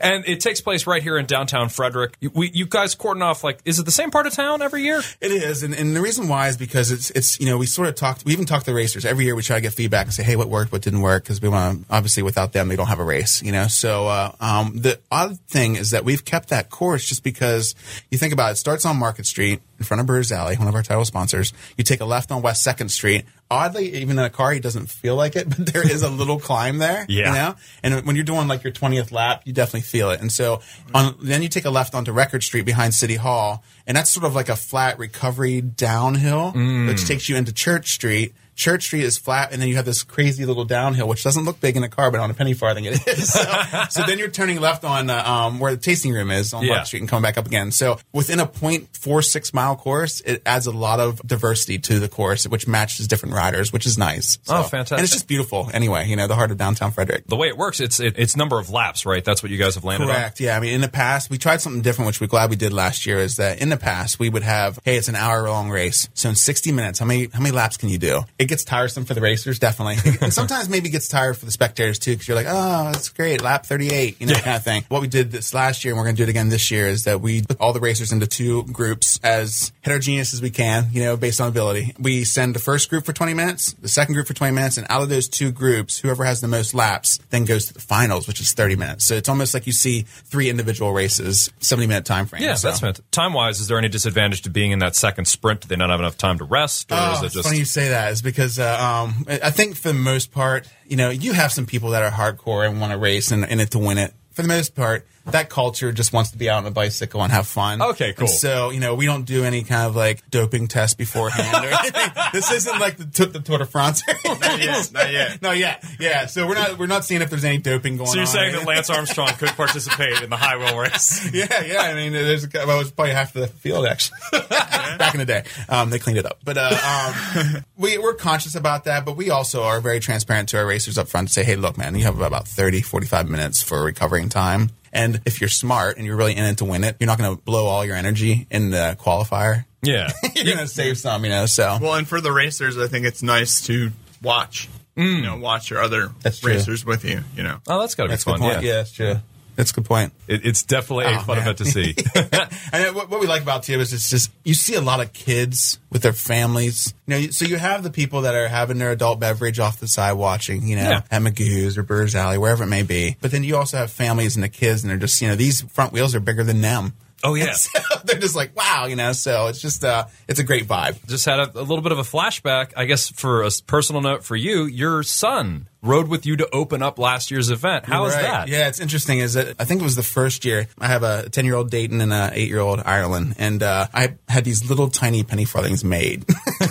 and 0.00 0.24
it 0.26 0.40
takes 0.40 0.60
place 0.60 0.86
right 0.86 1.02
here 1.02 1.18
in 1.18 1.26
downtown 1.26 1.68
Frederick. 1.68 2.16
You, 2.20 2.30
we, 2.34 2.50
you 2.52 2.66
guys 2.66 2.94
cordon 2.94 3.22
off 3.22 3.44
like, 3.44 3.60
is 3.64 3.78
it 3.78 3.84
the 3.84 3.90
same 3.90 4.10
part 4.10 4.26
of 4.26 4.32
town 4.32 4.62
every 4.62 4.82
year? 4.82 5.02
It 5.20 5.30
is, 5.30 5.62
and, 5.62 5.74
and 5.74 5.94
the 5.94 6.00
reason 6.00 6.28
why 6.28 6.48
is 6.48 6.56
because 6.56 6.90
it's 6.90 7.10
it's 7.10 7.38
you 7.40 7.46
know 7.46 7.58
we 7.58 7.66
sort 7.66 7.88
of 7.88 7.94
talked. 7.94 8.24
We 8.24 8.32
even 8.32 8.46
talk 8.46 8.60
to 8.60 8.66
the 8.66 8.74
racers 8.74 9.04
every 9.04 9.24
year. 9.24 9.34
We 9.34 9.42
try 9.42 9.56
to 9.56 9.62
get 9.62 9.72
feedback 9.72 10.06
and 10.06 10.14
say, 10.14 10.22
hey, 10.22 10.36
what 10.36 10.48
worked, 10.48 10.72
what 10.72 10.82
didn't 10.82 11.02
work, 11.02 11.24
because 11.24 11.40
we 11.40 11.48
want 11.48 11.86
to 11.86 11.94
obviously 11.94 12.22
without 12.22 12.52
them 12.52 12.68
they 12.68 12.76
don't 12.76 12.88
have 12.88 13.00
a 13.00 13.04
race, 13.04 13.42
you 13.42 13.52
know. 13.52 13.66
So 13.66 14.08
uh, 14.08 14.32
um, 14.40 14.78
the 14.78 14.98
odd 15.10 15.38
thing 15.48 15.76
is 15.76 15.90
that 15.90 16.04
we've 16.04 16.24
kept 16.24 16.48
that 16.48 16.70
course 16.70 17.06
just 17.06 17.22
because 17.22 17.74
you 18.10 18.18
think 18.18 18.32
about 18.32 18.48
it. 18.48 18.52
it 18.52 18.56
starts 18.56 18.84
on 18.86 18.96
Market 18.96 19.26
Street 19.26 19.60
in 19.78 19.84
front 19.84 20.00
of 20.00 20.06
Brewers 20.06 20.32
Alley, 20.32 20.56
one 20.56 20.68
of 20.68 20.74
our 20.74 20.82
title 20.82 21.04
sponsors. 21.04 21.52
You 21.76 21.84
take 21.84 22.00
a 22.00 22.04
left 22.04 22.30
on 22.30 22.42
West 22.42 22.62
Second 22.62 22.90
Street. 22.90 23.24
Oddly, 23.50 23.94
even 23.96 24.18
in 24.18 24.24
a 24.24 24.30
car, 24.30 24.52
he 24.52 24.60
doesn't 24.60 24.88
feel 24.90 25.16
like 25.16 25.34
it, 25.34 25.48
but 25.56 25.72
there 25.72 25.84
is 25.84 26.02
a 26.02 26.08
little 26.08 26.38
climb 26.38 26.78
there. 26.78 27.04
Yeah. 27.08 27.28
You 27.28 27.34
know? 27.34 27.54
And 27.82 28.06
when 28.06 28.16
you're 28.16 28.24
doing 28.24 28.48
like 28.48 28.62
your 28.62 28.72
20th 28.72 29.10
lap, 29.12 29.42
you 29.44 29.52
definitely 29.52 29.80
feel 29.82 30.10
it. 30.10 30.20
And 30.20 30.30
so 30.30 30.60
on, 30.94 31.16
then 31.20 31.42
you 31.42 31.48
take 31.48 31.64
a 31.64 31.70
left 31.70 31.94
onto 31.94 32.12
Record 32.12 32.42
Street 32.42 32.64
behind 32.64 32.94
City 32.94 33.16
Hall, 33.16 33.64
and 33.90 33.96
that's 33.96 34.08
sort 34.12 34.24
of 34.24 34.36
like 34.36 34.48
a 34.48 34.54
flat 34.54 35.00
recovery 35.00 35.60
downhill, 35.60 36.52
which 36.86 37.08
takes 37.08 37.28
you 37.28 37.34
into 37.34 37.52
Church 37.52 37.90
Street. 37.90 38.34
Church 38.54 38.84
Street 38.84 39.04
is 39.04 39.16
flat, 39.16 39.52
and 39.52 39.60
then 39.62 39.68
you 39.70 39.76
have 39.76 39.86
this 39.86 40.02
crazy 40.02 40.44
little 40.44 40.66
downhill, 40.66 41.08
which 41.08 41.24
doesn't 41.24 41.46
look 41.46 41.60
big 41.60 41.78
in 41.78 41.82
a 41.82 41.88
car, 41.88 42.10
but 42.10 42.20
on 42.20 42.30
a 42.30 42.34
penny 42.34 42.52
farthing 42.52 42.84
it 42.84 42.92
is. 43.08 43.32
So, 43.40 43.40
so 43.90 44.02
then 44.06 44.18
you're 44.18 44.28
turning 44.28 44.60
left 44.60 44.84
on 44.84 45.08
uh, 45.08 45.22
um, 45.24 45.60
where 45.60 45.74
the 45.74 45.80
tasting 45.80 46.12
room 46.12 46.30
is 46.30 46.52
on 46.52 46.62
Yeah. 46.62 46.72
Market 46.74 46.86
Street 46.88 47.00
and 47.00 47.08
coming 47.08 47.22
back 47.22 47.38
up 47.38 47.46
again. 47.46 47.72
So 47.72 47.98
within 48.12 48.38
a 48.38 48.46
0.46 48.46 49.54
mile 49.54 49.76
course, 49.76 50.20
it 50.20 50.42
adds 50.44 50.66
a 50.66 50.72
lot 50.72 51.00
of 51.00 51.20
diversity 51.26 51.78
to 51.78 51.98
the 52.00 52.08
course, 52.08 52.46
which 52.46 52.68
matches 52.68 53.08
different 53.08 53.34
riders, 53.34 53.72
which 53.72 53.86
is 53.86 53.96
nice. 53.96 54.38
So- 54.42 54.56
Oh, 54.58 54.62
fantastic. 54.64 54.98
And 54.98 55.04
it's 55.04 55.12
just 55.14 55.26
beautiful 55.26 55.70
anyway, 55.72 56.06
you 56.06 56.16
know, 56.16 56.26
the 56.26 56.34
heart 56.34 56.50
of 56.50 56.58
downtown 56.58 56.90
Frederick. 56.92 57.26
The 57.28 57.36
way 57.36 57.48
it 57.48 57.56
works, 57.56 57.80
it's 57.80 57.98
it, 57.98 58.16
it's 58.18 58.36
number 58.36 58.58
of 58.58 58.68
laps, 58.68 59.06
right? 59.06 59.24
That's 59.24 59.42
what 59.42 59.50
you 59.50 59.56
guys 59.58 59.76
have 59.76 59.84
landed 59.84 60.08
on. 60.10 60.14
Correct. 60.14 60.38
Yeah. 60.40 60.56
I 60.56 60.60
mean, 60.60 60.74
in 60.74 60.80
the 60.82 60.88
past, 60.88 61.30
we 61.30 61.38
tried 61.38 61.62
something 61.62 61.80
different, 61.80 62.08
which 62.08 62.20
we're 62.20 62.26
glad 62.26 62.50
we 62.50 62.56
did 62.56 62.74
last 62.74 63.06
year. 63.06 63.18
Is 63.20 63.36
that 63.36 63.62
in 63.62 63.70
the 63.70 63.78
past 63.80 64.18
we 64.18 64.28
would 64.28 64.42
have, 64.42 64.78
hey, 64.84 64.96
it's 64.96 65.08
an 65.08 65.16
hour 65.16 65.48
long 65.48 65.70
race, 65.70 66.08
so 66.14 66.28
in 66.28 66.34
sixty 66.34 66.72
minutes, 66.72 66.98
how 66.98 67.06
many 67.06 67.28
how 67.32 67.40
many 67.40 67.54
laps 67.54 67.76
can 67.76 67.88
you 67.88 67.98
do? 67.98 68.22
It 68.38 68.46
gets 68.46 68.64
tiresome 68.64 69.04
for 69.04 69.14
the 69.14 69.20
racers, 69.20 69.58
definitely, 69.58 69.96
and 70.20 70.32
sometimes 70.32 70.68
maybe 70.68 70.88
gets 70.90 71.08
tired 71.08 71.36
for 71.36 71.44
the 71.44 71.50
spectators 71.50 71.98
too, 71.98 72.12
because 72.12 72.28
you're 72.28 72.36
like, 72.36 72.46
oh, 72.48 72.92
that's 72.92 73.08
great, 73.08 73.42
lap 73.42 73.66
thirty 73.66 73.90
eight, 73.90 74.20
you 74.20 74.26
know, 74.26 74.34
kind 74.34 74.56
of 74.56 74.64
thing. 74.64 74.84
What 74.88 75.00
we 75.00 75.08
did 75.08 75.30
this 75.30 75.54
last 75.54 75.84
year, 75.84 75.92
and 75.92 75.98
we're 75.98 76.04
going 76.04 76.16
to 76.16 76.20
do 76.20 76.24
it 76.24 76.28
again 76.28 76.48
this 76.48 76.70
year, 76.70 76.86
is 76.86 77.04
that 77.04 77.20
we 77.20 77.42
put 77.42 77.60
all 77.60 77.72
the 77.72 77.80
racers 77.80 78.12
into 78.12 78.26
two 78.26 78.64
groups 78.64 79.18
as 79.22 79.72
heterogeneous 79.82 80.34
as 80.34 80.42
we 80.42 80.50
can, 80.50 80.88
you 80.92 81.02
know, 81.02 81.16
based 81.16 81.40
on 81.40 81.48
ability. 81.48 81.94
We 81.98 82.24
send 82.24 82.54
the 82.54 82.60
first 82.60 82.90
group 82.90 83.04
for 83.04 83.12
twenty 83.12 83.34
minutes, 83.34 83.72
the 83.74 83.88
second 83.88 84.14
group 84.14 84.26
for 84.26 84.34
twenty 84.34 84.54
minutes, 84.54 84.76
and 84.76 84.86
out 84.90 85.02
of 85.02 85.08
those 85.08 85.28
two 85.28 85.52
groups, 85.52 85.98
whoever 85.98 86.24
has 86.24 86.40
the 86.40 86.48
most 86.48 86.74
laps 86.74 87.18
then 87.30 87.44
goes 87.44 87.66
to 87.66 87.74
the 87.74 87.80
finals, 87.80 88.26
which 88.26 88.40
is 88.40 88.52
thirty 88.52 88.76
minutes. 88.76 89.04
So 89.04 89.14
it's 89.14 89.28
almost 89.28 89.54
like 89.54 89.66
you 89.66 89.72
see 89.72 90.02
three 90.02 90.50
individual 90.50 90.92
races, 90.92 91.50
seventy 91.60 91.86
minute 91.86 92.04
time 92.04 92.26
frame. 92.26 92.42
Yeah, 92.42 92.54
so. 92.54 92.68
that's. 92.68 93.00
Time 93.10 93.32
wise, 93.32 93.59
is 93.60 93.68
there 93.68 93.78
any 93.78 93.88
disadvantage 93.88 94.42
to 94.42 94.50
being 94.50 94.70
in 94.72 94.78
that 94.80 94.94
second 94.96 95.26
sprint? 95.26 95.60
Do 95.60 95.68
they 95.68 95.76
not 95.76 95.90
have 95.90 96.00
enough 96.00 96.16
time 96.16 96.38
to 96.38 96.44
rest, 96.44 96.90
or 96.90 96.96
Oh, 96.98 97.12
is 97.14 97.22
it 97.22 97.32
just 97.32 97.46
funny 97.46 97.58
you 97.58 97.64
say 97.64 97.88
that. 97.90 98.12
Is 98.12 98.22
because 98.22 98.58
uh, 98.58 98.64
um, 98.80 99.24
I 99.28 99.40
I 99.44 99.50
think 99.50 99.76
for 99.76 99.88
the 99.88 99.94
most 99.94 100.32
part, 100.32 100.68
you 100.86 100.96
know, 100.96 101.10
you 101.10 101.32
have 101.32 101.52
some 101.52 101.66
people 101.66 101.90
that 101.90 102.02
are 102.02 102.10
hardcore 102.10 102.68
and 102.68 102.80
want 102.80 102.92
to 102.92 102.98
race 102.98 103.30
and 103.30 103.44
in 103.44 103.60
it 103.60 103.70
to 103.72 103.78
win 103.78 103.98
it. 103.98 104.14
For 104.32 104.42
the 104.42 104.48
most 104.48 104.74
part, 104.74 105.06
that 105.26 105.50
culture 105.50 105.92
just 105.92 106.12
wants 106.12 106.30
to 106.30 106.38
be 106.38 106.48
out 106.48 106.58
on 106.58 106.66
a 106.66 106.70
bicycle 106.70 107.22
and 107.22 107.32
have 107.32 107.46
fun. 107.46 107.82
Okay, 107.82 108.12
cool. 108.12 108.26
And 108.26 108.30
so 108.30 108.70
you 108.70 108.80
know, 108.80 108.94
we 108.94 109.06
don't 109.06 109.24
do 109.24 109.44
any 109.44 109.62
kind 109.62 109.86
of 109.86 109.96
like 109.96 110.28
doping 110.30 110.68
test 110.68 110.98
beforehand 110.98 111.64
or 111.64 111.68
anything. 111.80 112.10
This 112.32 112.50
isn't 112.50 112.78
like 112.78 112.96
the, 112.96 113.06
t- 113.06 113.30
the 113.30 113.40
Tour 113.40 113.58
de 113.58 113.66
France. 113.66 114.02
Not 114.24 114.60
yet. 114.60 114.92
Not 114.92 115.12
yet. 115.12 115.42
no, 115.42 115.52
yeah, 115.52 115.80
yeah. 115.98 116.26
So 116.26 116.46
we're 116.46 116.54
not 116.54 116.78
we're 116.78 116.86
not 116.86 117.04
seeing 117.04 117.22
if 117.22 117.30
there's 117.30 117.44
any 117.44 117.58
doping 117.58 117.96
going 117.96 118.08
on. 118.08 118.12
So 118.12 118.18
you're 118.18 118.26
saying 118.26 118.52
that 118.52 118.66
Lance 118.66 118.90
Armstrong 118.90 119.28
could 119.38 119.50
participate 119.50 120.22
in 120.22 120.30
the 120.30 120.36
high 120.36 120.56
wheel 120.56 120.78
race? 120.78 121.30
yeah, 121.34 121.64
yeah. 121.64 121.82
I 121.82 121.94
mean, 121.94 122.12
there's 122.12 122.44
a, 122.44 122.48
well, 122.54 122.76
it 122.76 122.78
was 122.78 122.90
probably 122.90 123.14
half 123.14 123.32
the 123.32 123.46
field 123.46 123.86
actually 123.86 124.18
back 124.30 125.14
in 125.14 125.20
the 125.20 125.26
day. 125.26 125.44
Um, 125.68 125.90
they 125.90 125.98
cleaned 125.98 126.18
it 126.18 126.26
up, 126.26 126.38
but 126.44 126.56
uh, 126.58 127.34
um, 127.36 127.64
we 127.76 127.98
we're 127.98 128.14
conscious 128.14 128.54
about 128.54 128.84
that. 128.84 129.04
But 129.04 129.16
we 129.16 129.30
also 129.30 129.62
are 129.62 129.80
very 129.80 130.00
transparent 130.00 130.48
to 130.50 130.58
our 130.58 130.66
racers 130.66 130.98
up 130.98 131.08
front 131.08 131.28
to 131.28 131.34
say, 131.34 131.44
hey, 131.44 131.56
look, 131.56 131.76
man, 131.76 131.94
you 131.94 132.04
have 132.04 132.20
about 132.20 132.48
30, 132.48 132.80
45 132.82 133.28
minutes 133.28 133.62
for 133.62 133.82
recovering 133.82 134.28
time. 134.28 134.70
And 134.92 135.20
if 135.24 135.40
you're 135.40 135.48
smart 135.48 135.96
and 135.96 136.06
you're 136.06 136.16
really 136.16 136.36
in 136.36 136.44
it 136.44 136.58
to 136.58 136.64
win 136.64 136.84
it, 136.84 136.96
you're 136.98 137.06
not 137.06 137.18
going 137.18 137.36
to 137.36 137.42
blow 137.42 137.66
all 137.66 137.84
your 137.84 137.96
energy 137.96 138.46
in 138.50 138.70
the 138.70 138.96
qualifier. 139.00 139.64
Yeah. 139.82 140.10
You're 140.34 140.44
going 140.44 140.58
to 140.58 140.66
save 140.66 140.98
some, 140.98 141.24
you 141.24 141.30
know. 141.30 141.46
So 141.46 141.78
Well, 141.80 141.94
and 141.94 142.06
for 142.06 142.20
the 142.20 142.32
racers, 142.32 142.76
I 142.76 142.86
think 142.86 143.06
it's 143.06 143.22
nice 143.22 143.62
to 143.62 143.90
watch. 144.22 144.68
You 144.96 145.04
mm. 145.04 145.22
know, 145.22 145.38
watch 145.38 145.70
your 145.70 145.80
other 145.80 146.10
That's 146.20 146.40
true. 146.40 146.52
racers 146.52 146.84
with 146.84 147.04
you. 147.04 147.22
You 147.34 147.44
know, 147.44 147.58
Oh, 147.66 147.80
that's 147.80 147.94
got 147.94 148.02
to 148.02 148.08
be 148.08 148.12
that's 148.12 148.24
fun. 148.24 148.40
point. 148.40 148.56
Yeah. 148.56 148.60
Yeah, 148.60 148.74
that's 148.74 148.92
true. 148.92 149.16
That's 149.60 149.70
a 149.72 149.74
good 149.74 149.84
point. 149.84 150.12
It, 150.26 150.44
it's 150.46 150.62
definitely 150.62 151.04
a 151.04 151.18
Oh, 151.18 151.20
fun 151.20 151.36
man. 151.36 151.48
event 151.48 151.58
to 151.58 151.64
see. 151.66 151.94
And 152.72 152.94
what, 152.94 153.10
what 153.10 153.20
we 153.20 153.26
like 153.26 153.42
about 153.42 153.64
too 153.64 153.80
is 153.80 153.92
it's 153.92 154.08
just 154.10 154.30
you 154.44 154.54
see 154.54 154.74
a 154.74 154.80
lot 154.80 155.00
of 155.00 155.12
kids 155.12 155.78
with 155.90 156.02
their 156.02 156.12
families. 156.12 156.94
You 157.06 157.14
know, 157.14 157.26
so 157.30 157.44
you 157.44 157.56
have 157.56 157.82
the 157.82 157.90
people 157.90 158.22
that 158.22 158.34
are 158.34 158.46
having 158.48 158.78
their 158.78 158.92
adult 158.92 159.18
beverage 159.20 159.58
off 159.58 159.80
the 159.80 159.88
side 159.88 160.12
watching, 160.12 160.66
you 160.68 160.76
know, 160.76 160.82
Yeah. 160.88 161.02
at 161.10 161.20
Magoo's 161.22 161.76
or 161.76 161.82
Brewers 161.82 162.14
Alley, 162.14 162.38
wherever 162.38 162.62
it 162.64 162.68
may 162.68 162.82
be. 162.84 163.16
But 163.20 163.32
then 163.32 163.42
you 163.44 163.56
also 163.56 163.76
have 163.76 163.90
families 163.90 164.36
and 164.36 164.42
the 164.44 164.48
kids, 164.48 164.82
and 164.84 164.90
they're 164.90 164.98
just 164.98 165.20
you 165.20 165.28
know 165.28 165.34
these 165.36 165.62
front 165.62 165.92
wheels 165.92 166.14
are 166.14 166.20
bigger 166.20 166.44
than 166.44 166.60
them. 166.60 166.92
Oh, 167.22 167.34
yeah. 167.34 167.52
So 167.54 167.78
they're 168.04 168.18
just 168.18 168.34
like 168.36 168.56
wow, 168.56 168.86
you 168.86 168.96
know. 168.96 169.12
So 169.12 169.48
it's 169.48 169.60
just 169.60 169.84
uh, 169.84 170.06
it's 170.28 170.40
a 170.40 170.44
great 170.44 170.66
vibe. 170.66 170.96
Just 171.06 171.24
had 171.26 171.38
a, 171.40 171.50
a 171.58 171.60
little 171.62 171.82
bit 171.82 171.92
of 171.92 171.98
a 171.98 172.02
flashback. 172.02 172.72
I 172.76 172.84
guess 172.86 173.10
for 173.10 173.42
a 173.42 173.50
personal 173.66 174.00
note 174.02 174.24
for 174.24 174.36
you, 174.36 174.64
your 174.64 175.02
son 175.02 175.68
rode 175.82 176.08
with 176.08 176.26
you 176.26 176.36
to 176.36 176.48
open 176.52 176.82
up 176.82 176.98
last 176.98 177.30
year's 177.30 177.48
event. 177.50 177.86
How 177.86 178.04
is 178.06 178.14
Right. 178.14 178.22
that? 178.22 178.48
Yeah, 178.48 178.68
it's 178.68 178.80
interesting. 178.80 179.18
Is 179.18 179.34
that 179.34 179.56
I 179.58 179.64
think 179.64 179.80
it 179.80 179.84
was 179.84 179.96
the 179.96 180.02
first 180.02 180.44
year. 180.44 180.66
I 180.78 180.86
have 180.88 181.02
a 181.02 181.28
ten 181.28 181.44
year 181.44 181.54
old 181.54 181.70
Dayton 181.70 182.00
and 182.00 182.12
an 182.12 182.30
eight 182.34 182.48
year 182.48 182.60
old 182.60 182.80
Ireland, 182.84 183.34
and 183.38 183.62
uh, 183.62 183.86
I 183.92 184.14
had 184.28 184.44
these 184.44 184.68
little 184.68 184.88
tiny 184.88 185.22
penny 185.22 185.44
farthings 185.44 185.84
made. 185.84 186.24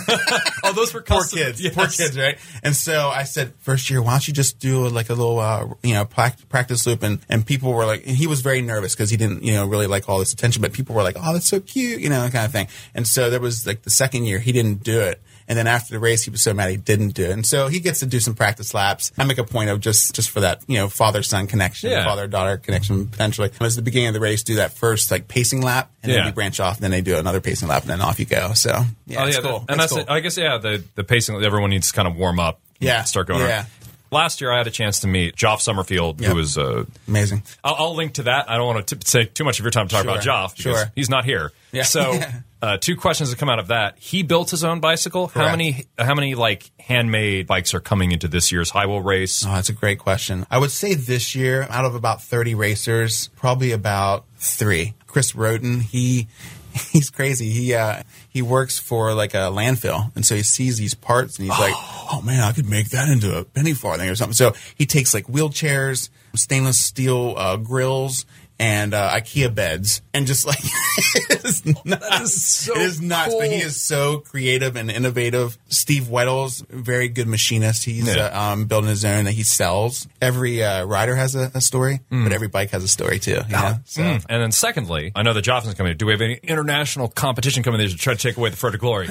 Oh, 0.62 0.72
those 0.72 0.94
were 0.94 1.00
poor 1.02 1.24
kids, 1.24 1.60
Yes. 1.60 1.74
poor 1.74 1.86
kids, 1.88 2.16
right? 2.16 2.38
And 2.62 2.76
so 2.76 3.08
I 3.08 3.24
said, 3.24 3.54
first 3.58 3.90
year, 3.90 4.00
why 4.00 4.12
don't 4.12 4.28
you 4.28 4.34
just 4.34 4.58
do 4.60 4.86
like 4.88 5.10
a 5.10 5.14
little, 5.14 5.40
uh, 5.40 5.66
you 5.82 5.94
know, 5.94 6.04
practice 6.04 6.86
loop? 6.86 7.02
And, 7.02 7.18
and 7.28 7.44
people 7.44 7.72
were 7.72 7.86
like, 7.86 8.06
and 8.06 8.16
he 8.16 8.26
was 8.28 8.40
very 8.40 8.62
nervous 8.62 8.94
because 8.94 9.10
he 9.10 9.16
didn't, 9.16 9.42
you 9.42 9.52
know, 9.54 9.66
really 9.66 9.86
like 9.88 10.08
all 10.08 10.18
this 10.20 10.32
attention, 10.32 10.62
but 10.62 10.72
people 10.72 10.94
were 10.94 11.02
like, 11.02 11.16
oh, 11.18 11.32
that's 11.32 11.48
so 11.48 11.58
cute, 11.60 12.00
you 12.00 12.08
know, 12.08 12.20
kind 12.30 12.44
of 12.44 12.52
thing. 12.52 12.68
And 12.94 13.06
so 13.06 13.30
there 13.30 13.40
was 13.40 13.66
like 13.66 13.82
the 13.82 13.90
second 13.90 14.26
year, 14.26 14.38
he 14.38 14.52
didn't 14.52 14.82
do 14.84 15.00
it. 15.00 15.20
And 15.50 15.58
then 15.58 15.66
after 15.66 15.92
the 15.92 15.98
race, 15.98 16.22
he 16.22 16.30
was 16.30 16.40
so 16.42 16.54
mad 16.54 16.70
he 16.70 16.76
didn't 16.76 17.08
do 17.10 17.24
it. 17.24 17.30
And 17.32 17.44
so 17.44 17.66
he 17.66 17.80
gets 17.80 17.98
to 18.00 18.06
do 18.06 18.20
some 18.20 18.34
practice 18.36 18.72
laps. 18.72 19.10
I 19.18 19.24
make 19.24 19.38
a 19.38 19.42
point 19.44 19.68
of 19.68 19.80
just, 19.80 20.14
just 20.14 20.30
for 20.30 20.40
that, 20.42 20.62
you 20.68 20.78
know, 20.78 20.88
father 20.88 21.24
son 21.24 21.48
connection, 21.48 21.90
Yeah. 21.90 22.04
father 22.04 22.28
daughter 22.28 22.56
connection 22.56 23.08
potentially. 23.08 23.50
As 23.60 23.74
the 23.74 23.82
beginning 23.82 24.06
of 24.08 24.14
the 24.14 24.20
race, 24.20 24.44
do 24.44 24.54
that 24.54 24.74
first 24.74 25.10
like 25.10 25.26
pacing 25.26 25.60
lap, 25.60 25.90
and 26.04 26.12
Yeah. 26.12 26.18
then 26.18 26.26
you 26.28 26.32
branch 26.32 26.60
off, 26.60 26.76
and 26.76 26.84
then 26.84 26.92
they 26.92 27.00
do 27.00 27.16
another 27.18 27.40
pacing 27.40 27.66
lap, 27.66 27.82
and 27.82 27.90
then 27.90 28.00
off 28.00 28.20
you 28.20 28.26
go. 28.26 28.52
So 28.52 28.84
yeah, 29.08 29.24
oh, 29.24 29.26
it's 29.26 29.36
yeah. 29.38 29.42
cool. 29.42 29.64
And 29.68 29.80
It's 29.80 29.92
that's, 29.92 30.06
cool. 30.06 30.14
I 30.16 30.20
guess, 30.20 30.36
yeah, 30.38 30.56
the, 30.58 30.84
the 30.94 31.02
pacing, 31.02 31.42
everyone 31.44 31.70
needs 31.70 31.88
to 31.88 31.94
kind 31.94 32.06
of 32.06 32.14
warm 32.14 32.38
up. 32.38 32.60
Yeah. 32.78 33.02
Start 33.02 33.26
going 33.26 33.40
Yeah. 33.40 33.60
on. 33.60 33.66
Last 34.12 34.40
year, 34.40 34.52
I 34.52 34.58
had 34.58 34.66
a 34.68 34.70
chance 34.72 35.00
to 35.00 35.06
meet 35.08 35.34
Joff 35.36 35.60
Summerfield, 35.60 36.20
Yep. 36.20 36.30
who 36.30 36.36
was 36.36 36.58
uh, 36.58 36.84
Amazing. 37.08 37.42
I'll, 37.64 37.74
I'll 37.76 37.94
link 37.96 38.14
to 38.14 38.22
that. 38.24 38.48
I 38.48 38.56
don't 38.56 38.66
want 38.66 38.86
to 38.86 38.96
t- 38.96 39.02
take 39.18 39.34
too 39.34 39.42
much 39.44 39.58
of 39.58 39.64
your 39.64 39.70
time 39.72 39.88
to 39.88 39.94
talk 39.96 40.02
Sure, 40.04 40.12
about 40.12 40.24
Joff 40.24 40.56
because 40.56 40.78
sure. 40.80 40.92
he's 40.94 41.08
not 41.10 41.24
here. 41.24 41.50
Yeah. 41.72 41.82
So, 41.84 42.18
uh, 42.62 42.76
two 42.76 42.96
questions 42.96 43.30
that 43.30 43.38
come 43.38 43.48
out 43.48 43.58
of 43.58 43.68
that. 43.68 43.98
He 43.98 44.22
built 44.22 44.50
his 44.50 44.64
own 44.64 44.80
bicycle. 44.80 45.28
How 45.28 45.50
many? 45.50 45.86
How 45.98 46.14
many 46.14 46.34
like 46.34 46.70
handmade 46.78 47.46
bikes 47.46 47.72
are 47.74 47.80
coming 47.80 48.12
into 48.12 48.28
this 48.28 48.52
year's 48.52 48.70
High 48.70 48.86
Wheel 48.86 49.00
Race? 49.00 49.44
Oh, 49.46 49.52
that's 49.52 49.68
a 49.68 49.74
great 49.74 49.98
question. 49.98 50.46
I 50.50 50.58
would 50.58 50.70
say 50.70 50.94
this 50.94 51.34
year, 51.34 51.66
out 51.70 51.84
of 51.84 51.94
about 51.94 52.22
30 52.22 52.54
racers, 52.54 53.28
probably 53.36 53.72
about 53.72 54.26
three. 54.36 54.94
Chris 55.06 55.34
Roden, 55.34 55.80
he 55.80 56.28
he's 56.90 57.10
crazy. 57.10 57.50
He 57.50 57.74
uh 57.74 58.02
he 58.28 58.42
works 58.42 58.78
for 58.78 59.14
like 59.14 59.34
a 59.34 59.50
landfill 59.50 60.14
and 60.14 60.24
so 60.24 60.34
he 60.36 60.42
sees 60.42 60.78
these 60.78 60.94
parts 60.94 61.38
and 61.38 61.48
he's 61.48 61.58
like, 61.58 61.74
Oh 62.12 62.22
man, 62.22 62.42
I 62.42 62.52
could 62.52 62.68
make 62.68 62.90
that 62.90 63.08
into 63.08 63.38
a 63.38 63.44
penny 63.44 63.72
farthing 63.72 64.08
or 64.08 64.14
something. 64.14 64.34
So 64.34 64.52
he 64.74 64.84
takes 64.86 65.14
like 65.14 65.26
wheelchairs, 65.26 66.10
stainless 66.34 66.78
steel 66.78 67.34
uh, 67.36 67.56
grills, 67.56 68.26
and 68.60 68.92
uh, 68.94 69.10
IKEA 69.14 69.52
beds, 69.52 70.02
and 70.14 70.26
just 70.26 70.46
like 70.46 70.58
it 70.62 71.44
is 71.44 71.64
nuts. 71.84 72.34
so 72.42 72.74
it 72.76 72.82
is 72.82 73.00
nuts. 73.00 73.34
But 73.34 73.48
he 73.48 73.56
is 73.56 73.82
so 73.82 74.18
creative 74.18 74.76
and 74.76 74.90
innovative. 74.90 75.56
Steve 75.68 76.04
Weddles, 76.04 76.64
very 76.68 77.08
good 77.08 77.26
machinist. 77.26 77.84
He's 77.84 78.06
Yeah. 78.06 78.26
uh, 78.26 78.52
um, 78.52 78.66
building 78.66 78.90
his 78.90 79.04
own 79.04 79.24
that 79.24 79.32
he 79.32 79.42
sells. 79.42 80.06
Every 80.20 80.62
uh, 80.62 80.84
rider 80.84 81.16
has 81.16 81.34
a, 81.34 81.50
a 81.54 81.60
story, 81.60 82.00
but 82.10 82.32
every 82.32 82.48
bike 82.48 82.70
has 82.70 82.84
a 82.84 82.88
story 82.88 83.18
too. 83.18 83.40
You 83.48 83.52
know? 83.52 83.74
So 83.86 84.02
Mm. 84.02 84.24
And 84.28 84.42
then, 84.42 84.52
secondly, 84.52 85.12
I 85.16 85.22
know 85.22 85.32
that 85.32 85.44
Joff's 85.44 85.72
coming. 85.74 85.96
Do 85.96 86.04
we 86.06 86.12
have 86.12 86.20
any 86.20 86.34
international 86.42 87.08
competition 87.08 87.62
coming 87.62 87.78
there 87.78 87.88
to 87.88 87.96
try 87.96 88.12
to 88.14 88.18
take 88.18 88.36
away 88.36 88.50
the 88.50 88.56
Frederick 88.56 88.80
glory? 88.82 89.08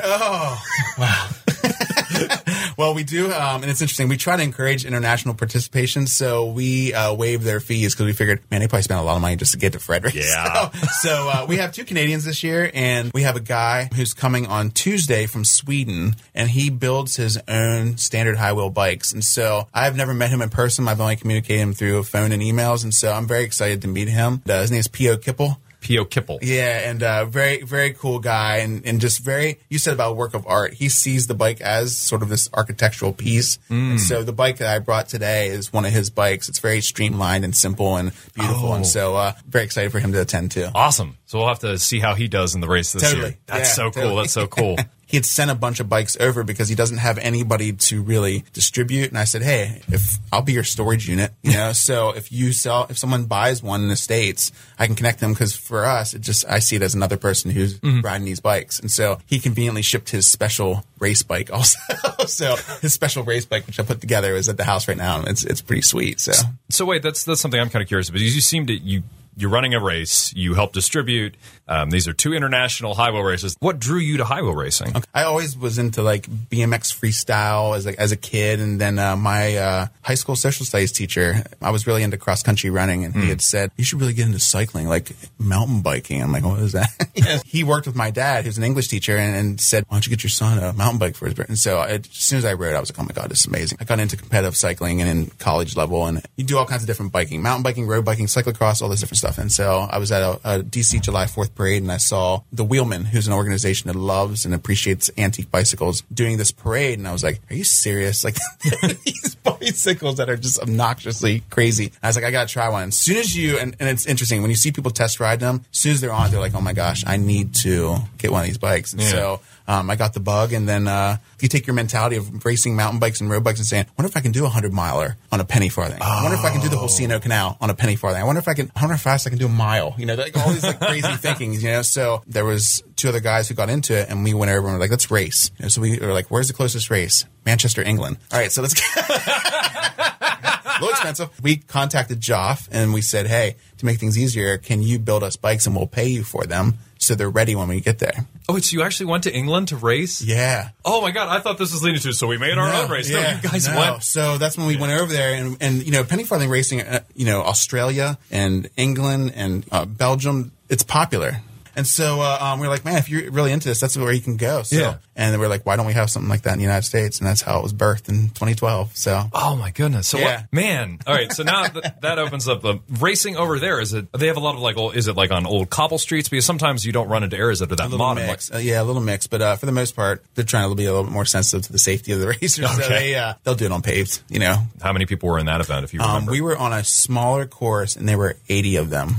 Well, 2.79 2.93
we 2.93 3.03
do, 3.03 3.29
um, 3.33 3.61
and 3.61 3.69
it's 3.69 3.81
interesting. 3.81 4.07
We 4.07 4.15
try 4.15 4.37
to 4.37 4.41
encourage 4.41 4.85
international 4.85 5.33
participation, 5.33 6.07
so 6.07 6.45
we 6.45 6.93
uh, 6.93 7.13
waive 7.13 7.43
their 7.43 7.59
fees 7.59 7.93
because 7.93 8.05
we 8.05 8.13
figured, 8.13 8.39
man, 8.49 8.61
they 8.61 8.69
probably 8.69 8.83
spent 8.83 9.01
a 9.01 9.03
lot 9.03 9.17
of 9.17 9.21
money 9.21 9.35
just 9.35 9.51
to 9.51 9.57
get 9.57 9.73
to 9.73 9.79
Frederick. 9.79 10.15
Yeah. 10.15 10.69
So, 10.79 10.87
so 11.01 11.29
uh, 11.29 11.45
we 11.47 11.57
have 11.57 11.73
two 11.73 11.83
Canadians 11.83 12.23
this 12.23 12.41
year, 12.41 12.71
and 12.73 13.11
we 13.13 13.23
have 13.23 13.35
a 13.35 13.41
guy 13.41 13.89
who's 13.93 14.13
coming 14.13 14.47
on 14.47 14.71
Tuesday 14.71 15.25
from 15.25 15.43
Sweden, 15.43 16.15
and 16.33 16.49
he 16.49 16.69
builds 16.69 17.17
his 17.17 17.37
own 17.49 17.97
standard 17.97 18.37
high 18.37 18.53
wheel 18.53 18.69
bikes. 18.69 19.11
And 19.11 19.23
so 19.23 19.67
I've 19.73 19.97
never 19.97 20.13
met 20.13 20.29
him 20.29 20.41
in 20.41 20.49
person. 20.49 20.87
I've 20.87 21.01
only 21.01 21.17
communicated 21.17 21.59
him 21.59 21.73
through 21.73 22.03
phone 22.03 22.31
and 22.31 22.41
emails, 22.41 22.83
and 22.85 22.93
so 22.93 23.11
I'm 23.11 23.27
very 23.27 23.43
excited 23.43 23.81
to 23.81 23.89
meet 23.89 24.07
him. 24.07 24.41
Uh, 24.47 24.61
his 24.61 24.71
name 24.71 24.79
is 24.79 24.87
P.O. 24.87 25.17
Kipple. 25.17 25.57
P.O. 25.81 26.05
Kipple. 26.05 26.39
Yeah, 26.41 26.89
and 26.89 27.01
uh, 27.01 27.25
very, 27.25 27.61
very 27.61 27.93
cool 27.93 28.19
guy, 28.19 28.57
and, 28.57 28.85
and 28.85 28.99
just 28.99 29.19
very. 29.23 29.59
You 29.69 29.79
said 29.79 29.93
about 29.93 30.17
work 30.17 30.33
of 30.33 30.45
art. 30.45 30.73
He 30.73 30.89
sees 30.89 31.27
the 31.27 31.33
bike 31.33 31.61
as 31.61 31.95
sort 31.95 32.21
of 32.21 32.29
this 32.29 32.49
architectural 32.53 33.13
piece, 33.13 33.59
and 33.69 33.99
so 33.99 34.23
the 34.23 34.33
bike 34.33 34.57
that 34.57 34.67
I 34.73 34.79
brought 34.79 35.07
today 35.09 35.47
is 35.47 35.71
one 35.71 35.85
of 35.85 35.91
his 35.91 36.09
bikes. 36.09 36.49
It's 36.49 36.59
very 36.59 36.81
streamlined 36.81 37.43
and 37.45 37.55
simple 37.55 37.95
and 37.97 38.11
beautiful, 38.33 38.69
Oh. 38.69 38.73
and 38.73 38.85
so 38.85 39.15
uh, 39.15 39.33
very 39.47 39.63
excited 39.65 39.91
for 39.91 39.99
him 39.99 40.11
to 40.13 40.21
attend 40.21 40.51
too. 40.51 40.67
Awesome. 40.75 41.17
So 41.25 41.37
we'll 41.39 41.47
have 41.47 41.59
to 41.59 41.77
see 41.79 41.99
how 41.99 42.15
he 42.15 42.27
does 42.27 42.55
in 42.55 42.61
the 42.61 42.67
race 42.67 42.91
this 42.91 43.03
Totally. 43.03 43.21
year. 43.21 43.37
That's 43.45 43.69
Yeah, 43.69 43.73
so 43.85 43.91
cool. 43.91 44.15
That's 44.17 44.33
so 44.33 44.47
cool. 44.47 44.77
he 45.09 45.17
had 45.17 45.25
sent 45.25 45.49
a 45.49 45.55
bunch 45.55 45.79
of 45.79 45.89
bikes 45.89 46.15
over 46.19 46.43
because 46.43 46.69
he 46.69 46.75
doesn't 46.75 46.99
have 46.99 47.17
anybody 47.17 47.73
to 47.73 48.03
really 48.03 48.45
distribute. 48.53 49.09
And 49.09 49.17
I 49.17 49.23
said, 49.23 49.41
Hey, 49.41 49.81
if 49.87 50.17
I'll 50.31 50.43
be 50.43 50.53
your 50.53 50.63
storage 50.63 51.09
unit, 51.09 51.33
you 51.41 51.53
know, 51.53 51.73
so 51.73 52.11
if 52.11 52.31
you 52.31 52.53
sell, 52.53 52.85
if 52.89 52.97
someone 52.97 53.25
buys 53.25 53.63
one 53.63 53.81
in 53.81 53.87
the 53.87 53.95
States, 53.95 54.51
I 54.77 54.85
can 54.85 54.95
connect 54.95 55.19
them 55.19 55.33
because 55.33 55.55
for 55.55 55.83
us, 55.83 56.13
it 56.13 56.21
just, 56.21 56.47
I 56.47 56.59
see 56.59 56.75
it 56.75 56.83
as 56.83 56.93
another 56.93 57.17
person 57.17 57.49
who's 57.49 57.79
mm-hmm. 57.79 58.01
riding 58.01 58.25
these 58.25 58.39
bikes. 58.39 58.79
And 58.79 58.91
so 58.91 59.17
he 59.25 59.39
conveniently 59.39 59.81
shipped 59.81 60.11
his 60.11 60.27
special 60.27 60.85
race 60.99 61.23
bike 61.23 61.51
also. 61.51 61.79
so 62.27 62.55
his 62.81 62.93
special 62.93 63.23
race 63.23 63.45
bike, 63.45 63.65
which 63.65 63.79
I 63.79 63.83
put 63.83 64.01
together 64.01 64.35
is 64.35 64.47
at 64.47 64.57
the 64.57 64.63
house 64.63 64.87
right 64.87 64.97
now. 64.97 65.17
And 65.17 65.27
it's, 65.27 65.43
it's 65.43 65.61
pretty 65.61 65.81
sweet. 65.81 66.19
So 66.19 66.33
So 66.69 66.85
wait, 66.85 67.01
that's 67.01 67.23
that's 67.23 67.41
something 67.41 67.59
I'm 67.59 67.71
kind 67.71 67.81
of 67.81 67.87
curious 67.87 68.09
about. 68.09 68.21
You 68.21 68.29
seem 68.41 68.67
to 68.67 68.73
you 68.73 69.01
you're 69.39 69.49
running 69.49 69.73
a 69.73 69.79
race. 69.79 70.33
You 70.35 70.53
help 70.53 70.73
distribute. 70.73 71.35
Um, 71.67 71.91
these 71.91 72.07
are 72.07 72.13
two 72.13 72.33
international 72.33 72.95
high 72.95 73.11
wheel 73.11 73.21
races. 73.21 73.55
What 73.59 73.79
drew 73.79 73.99
you 73.99 74.17
to 74.17 74.25
high 74.25 74.41
wheel 74.41 74.55
racing? 74.55 74.93
I 75.13 75.23
always 75.23 75.55
was 75.55 75.77
into 75.77 76.01
like 76.01 76.23
BMX 76.27 76.91
freestyle 76.91 77.77
as 77.77 77.85
like 77.85 77.97
as 77.99 78.11
a 78.11 78.17
kid, 78.17 78.59
and 78.59 78.81
then 78.81 78.97
uh, 78.97 79.15
my 79.15 79.55
uh, 79.55 79.87
high 80.01 80.15
school 80.15 80.35
social 80.35 80.65
studies 80.65 80.91
teacher, 80.91 81.43
I 81.61 81.69
was 81.69 81.85
really 81.85 82.01
into 82.01 82.17
cross 82.17 82.41
country 82.41 82.71
running, 82.71 83.05
and 83.05 83.15
he 83.15 83.29
had 83.29 83.41
said 83.41 83.71
you 83.77 83.83
should 83.83 83.99
really 83.99 84.13
get 84.13 84.25
into 84.25 84.39
cycling, 84.39 84.87
like 84.87 85.11
mountain 85.37 85.81
biking. 85.81 86.23
I'm 86.23 86.31
like, 86.31 86.43
what 86.43 86.59
is 86.59 86.73
that? 86.73 86.89
He 87.45 87.63
worked 87.63 87.85
with 87.85 87.95
my 87.95 88.11
dad, 88.11 88.45
who's 88.45 88.57
an 88.57 88.63
English 88.63 88.87
teacher, 88.87 89.17
and, 89.17 89.35
and 89.35 89.61
said, 89.61 89.83
why 89.87 89.95
don't 89.95 90.05
you 90.05 90.09
get 90.09 90.23
your 90.23 90.29
son 90.29 90.57
a 90.57 90.73
mountain 90.73 90.99
bike 90.99 91.15
for 91.15 91.25
his 91.25 91.33
birthday? 91.33 91.51
And 91.51 91.59
so 91.59 91.77
I, 91.77 91.87
as 91.89 92.07
soon 92.11 92.39
as 92.39 92.45
I 92.45 92.53
rode, 92.53 92.75
I 92.75 92.79
was 92.79 92.91
like, 92.91 92.99
oh 92.99 93.03
my 93.03 93.13
god, 93.13 93.29
this 93.29 93.41
is 93.41 93.45
amazing. 93.47 93.77
I 93.81 93.83
got 93.83 93.99
into 93.99 94.17
competitive 94.17 94.55
cycling 94.55 95.01
and 95.01 95.09
in 95.09 95.25
college 95.37 95.75
level, 95.75 96.05
and 96.05 96.25
you 96.37 96.43
do 96.43 96.57
all 96.57 96.65
kinds 96.65 96.83
of 96.83 96.87
different 96.87 97.11
biking, 97.11 97.41
mountain 97.41 97.63
biking, 97.63 97.87
road 97.87 98.05
biking, 98.05 98.27
cyclocross, 98.27 98.81
all 98.81 98.89
this 98.89 98.99
different 98.99 99.19
stuff. 99.19 99.28
And 99.37 99.51
so 99.51 99.87
I 99.89 99.97
was 99.99 100.11
at 100.11 100.21
a, 100.21 100.31
a 100.43 100.59
DC 100.63 101.01
July 101.01 101.25
4th 101.25 101.53
parade, 101.55 101.81
and 101.81 101.91
I 101.91 101.97
saw 101.97 102.41
the 102.51 102.63
Wheelmen, 102.65 103.05
who's 103.05 103.27
an 103.27 103.33
organization 103.33 103.87
that 103.87 103.95
loves 103.97 104.45
and 104.45 104.53
appreciates 104.53 105.11
antique 105.17 105.51
bicycles, 105.51 106.01
doing 106.13 106.37
this 106.37 106.51
parade. 106.51 106.97
And 106.99 107.07
I 107.07 107.11
was 107.11 107.23
like, 107.23 107.41
are 107.49 107.55
you 107.55 107.63
serious? 107.63 108.23
Like 108.23 108.37
these 109.05 109.35
bicycles 109.43 110.17
that 110.17 110.29
are 110.29 110.37
just 110.37 110.59
obnoxiously 110.61 111.43
crazy. 111.49 111.85
And 111.87 111.93
I 112.03 112.07
was 112.07 112.15
like, 112.15 112.25
I 112.25 112.31
got 112.31 112.47
to 112.47 112.53
try 112.53 112.69
one. 112.69 112.87
As 112.89 112.95
soon 112.97 113.17
as 113.17 113.35
you, 113.35 113.57
and, 113.59 113.75
and 113.79 113.89
it's 113.89 114.05
interesting, 114.05 114.41
when 114.41 114.49
you 114.49 114.55
see 114.57 114.71
people 114.71 114.91
test 114.91 115.19
ride 115.19 115.39
them, 115.39 115.65
as 115.71 115.77
soon 115.77 115.91
as 115.93 116.01
they're 116.01 116.11
on, 116.13 116.31
they're 116.31 116.39
like, 116.39 116.55
oh 116.55 116.61
my 116.61 116.73
gosh, 116.73 117.03
I 117.05 117.17
need 117.17 117.55
to 117.55 117.97
get 118.17 118.31
one 118.31 118.41
of 118.41 118.47
these 118.47 118.57
bikes. 118.57 118.93
And 118.93 119.01
Yeah. 119.01 119.09
so 119.09 119.41
um, 119.69 119.87
I 119.87 119.95
got 119.95 120.15
the 120.15 120.19
bug. 120.19 120.51
And 120.51 120.67
then 120.67 120.87
uh, 120.87 121.17
you 121.39 121.47
take 121.47 121.67
your 121.67 121.75
mentality 121.75 122.15
of 122.15 122.43
racing 122.43 122.75
mountain 122.75 122.99
bikes 122.99 123.21
and 123.21 123.29
road 123.29 123.43
bikes 123.43 123.59
and 123.59 123.67
saying, 123.67 123.85
I 123.87 123.91
wonder 123.97 124.09
if 124.09 124.17
I 124.17 124.19
can 124.19 124.31
do 124.31 124.41
a 124.41 124.43
100 124.43 124.73
miler 124.73 125.15
on 125.31 125.39
a 125.39 125.45
penny 125.45 125.69
farthing. 125.69 126.01
I 126.01 126.23
wonder 126.23 126.37
if 126.37 126.43
I 126.43 126.49
can 126.49 126.59
do 126.59 126.69
the 126.69 126.77
whole 126.77 126.87
C&O 126.87 127.19
Canal 127.19 127.55
on 127.61 127.69
a 127.69 127.75
penny 127.75 127.95
farthing. 127.95 128.19
I 128.19 128.25
wonder 128.25 128.39
if 128.39 128.47
I 128.47 128.55
can, 128.55 128.71
I 128.75 128.81
wonder 128.81 128.95
how 128.95 129.01
fast 129.01 129.27
I 129.27 129.29
can 129.29 129.37
do 129.37 129.45
a 129.45 129.49
mile. 129.49 129.93
You 129.99 130.07
know, 130.07 130.15
like 130.15 130.35
all 130.35 130.51
these 130.51 130.63
like 130.63 130.79
crazy 130.79 131.07
thinkings, 131.17 131.63
you 131.63 131.69
know. 131.69 131.83
So 131.83 132.23
there 132.25 132.45
was 132.45 132.83
two 132.95 133.09
other 133.09 133.19
guys 133.19 133.47
who 133.47 133.53
got 133.53 133.69
into 133.69 133.95
it 133.95 134.09
and 134.09 134.23
we 134.23 134.33
went 134.33 134.51
over 134.51 134.67
and 134.67 134.75
were 134.75 134.79
like, 134.79 134.89
let's 134.89 135.11
race. 135.11 135.51
You 135.59 135.63
know, 135.65 135.69
so 135.69 135.81
we 135.81 135.99
were 135.99 136.13
like, 136.13 136.31
where's 136.31 136.47
the 136.47 136.55
closest 136.55 136.89
race? 136.89 137.25
Manchester, 137.45 137.83
England. 137.83 138.17
All 138.33 138.39
right, 138.39 138.51
so 138.51 138.63
let's 138.63 138.73
a 138.97 140.81
little 140.81 140.89
expensive. 140.89 141.29
We 141.43 141.57
contacted 141.57 142.21
Joff 142.21 142.67
and 142.71 142.91
we 142.91 143.01
said, 143.01 143.27
hey, 143.27 143.55
to 143.77 143.85
make 143.85 143.99
things 143.99 144.17
easier, 144.17 144.57
can 144.57 144.81
you 144.81 144.97
build 144.97 145.23
us 145.23 145.35
bikes 145.35 145.67
and 145.67 145.75
we'll 145.75 145.87
pay 145.87 146.07
you 146.07 146.23
for 146.23 146.45
them 146.45 146.79
so 146.99 147.15
they're 147.15 147.29
ready 147.29 147.55
when 147.55 147.67
we 147.67 147.81
get 147.81 147.99
there? 147.99 148.25
Oh, 148.47 148.59
so 148.59 148.75
you 148.75 148.83
actually 148.83 149.07
went 149.07 149.23
to 149.23 149.33
England 149.33 149.69
to 149.69 149.77
race? 149.77 150.21
Yeah. 150.21 150.69
Oh 150.85 151.01
my 151.01 151.11
god, 151.11 151.29
I 151.29 151.39
thought 151.39 151.57
this 151.57 151.71
was 151.71 151.81
leading 151.81 152.01
to. 152.01 152.13
So 152.13 152.27
we 152.27 152.37
made 152.37 152.57
our 152.57 152.71
own 152.71 152.89
race. 152.89 153.09
No, 153.09 153.19
you 153.19 153.41
guys 153.41 153.67
no. 153.67 153.75
went. 153.75 154.03
So 154.03 154.37
that's 154.37 154.57
when 154.57 154.67
we 154.67 154.77
went 154.77 154.93
over 154.93 155.11
there, 155.11 155.33
and 155.33 155.57
and 155.61 155.83
you 155.83 155.91
know, 155.91 156.03
penny 156.03 156.23
farthing 156.23 156.49
racing, 156.49 156.81
uh, 156.81 156.99
you 157.15 157.25
know, 157.25 157.41
Australia 157.41 158.17
and 158.29 158.69
England 158.77 159.33
and 159.35 159.65
uh, 159.71 159.85
Belgium, 159.85 160.51
it's 160.69 160.83
popular. 160.83 161.41
And 161.75 161.85
so 161.87 162.21
uh, 162.21 162.37
um, 162.41 162.59
we 162.59 162.67
are 162.67 162.69
like, 162.69 162.85
man, 162.85 162.97
if 162.97 163.09
you're 163.09 163.31
really 163.31 163.51
into 163.51 163.67
this, 163.67 163.79
that's 163.79 163.97
where 163.97 164.11
you 164.11 164.21
can 164.21 164.37
go. 164.37 164.63
So, 164.63 164.75
Yeah. 164.77 164.95
And 165.15 165.33
then 165.33 165.39
we're 165.41 165.49
like, 165.49 165.65
why 165.65 165.75
don't 165.75 165.85
we 165.85 165.93
have 165.93 166.09
something 166.09 166.29
like 166.29 166.43
that 166.43 166.53
in 166.53 166.59
the 166.59 166.63
United 166.63 166.85
States? 166.85 167.19
And 167.19 167.27
that's 167.27 167.41
how 167.41 167.59
it 167.59 167.63
was 167.63 167.73
birthed 167.73 168.07
in 168.09 168.29
2012. 168.29 168.95
So 168.95 169.23
Oh 169.33 169.55
my 169.57 169.71
goodness! 169.71 170.07
So 170.07 170.17
Yeah. 170.17 170.41
what, 170.41 170.53
man, 170.53 170.99
all 171.05 171.13
right. 171.13 171.31
So 171.31 171.43
now 171.43 171.65
th- 171.67 171.83
that 172.01 172.19
opens 172.19 172.47
up 172.47 172.61
the 172.61 172.79
racing 172.99 173.35
over 173.35 173.59
there. 173.59 173.79
Is 173.81 173.93
it? 173.93 174.07
They 174.13 174.27
have 174.27 174.37
a 174.37 174.39
lot 174.39 174.55
of 174.55 174.61
like, 174.61 174.77
old, 174.77 174.95
is 174.95 175.07
it 175.07 175.15
like 175.17 175.31
on 175.31 175.45
old 175.45 175.69
cobble 175.69 175.97
streets? 175.97 176.29
Because 176.29 176.45
sometimes 176.45 176.85
you 176.85 176.91
don't 176.93 177.09
run 177.09 177.23
into 177.23 177.37
areas 177.37 177.59
that 177.59 177.71
are 177.71 177.75
that 177.75 177.89
modern. 177.91 178.25
mix. 178.27 178.51
Uh, 178.53 178.57
yeah, 178.59 178.81
a 178.81 178.83
little 178.85 179.01
mix. 179.01 179.27
But 179.27 179.41
uh, 179.41 179.55
for 179.57 179.65
the 179.65 179.71
most 179.73 179.95
part, 179.95 180.23
they're 180.35 180.45
trying 180.45 180.69
to 180.69 180.75
be 180.75 180.85
a 180.85 180.89
little 180.91 181.03
bit 181.03 181.11
more 181.13 181.25
sensitive 181.25 181.65
to 181.67 181.71
the 181.73 181.79
safety 181.79 182.13
of 182.13 182.19
the 182.21 182.27
racers. 182.41 182.69
So 182.71 182.83
Okay. 182.83 182.87
they, 182.89 183.15
uh, 183.15 183.33
they'll 183.43 183.55
do 183.55 183.65
it 183.65 183.71
on 183.73 183.81
paved, 183.81 184.21
you 184.29 184.39
know. 184.39 184.63
How 184.81 184.93
many 184.93 185.05
people 185.05 185.27
were 185.29 185.39
in 185.39 185.47
that 185.47 185.59
event? 185.61 185.83
If 185.83 185.93
you 185.93 185.99
Um, 185.99 186.07
remember, 186.11 186.31
we 186.31 186.41
were 186.41 186.57
on 186.57 186.71
a 186.71 186.83
smaller 186.83 187.45
course, 187.45 187.95
and 187.97 188.07
there 188.07 188.17
were 188.17 188.37
80 188.47 188.77
of 188.77 188.89
them, 188.89 189.15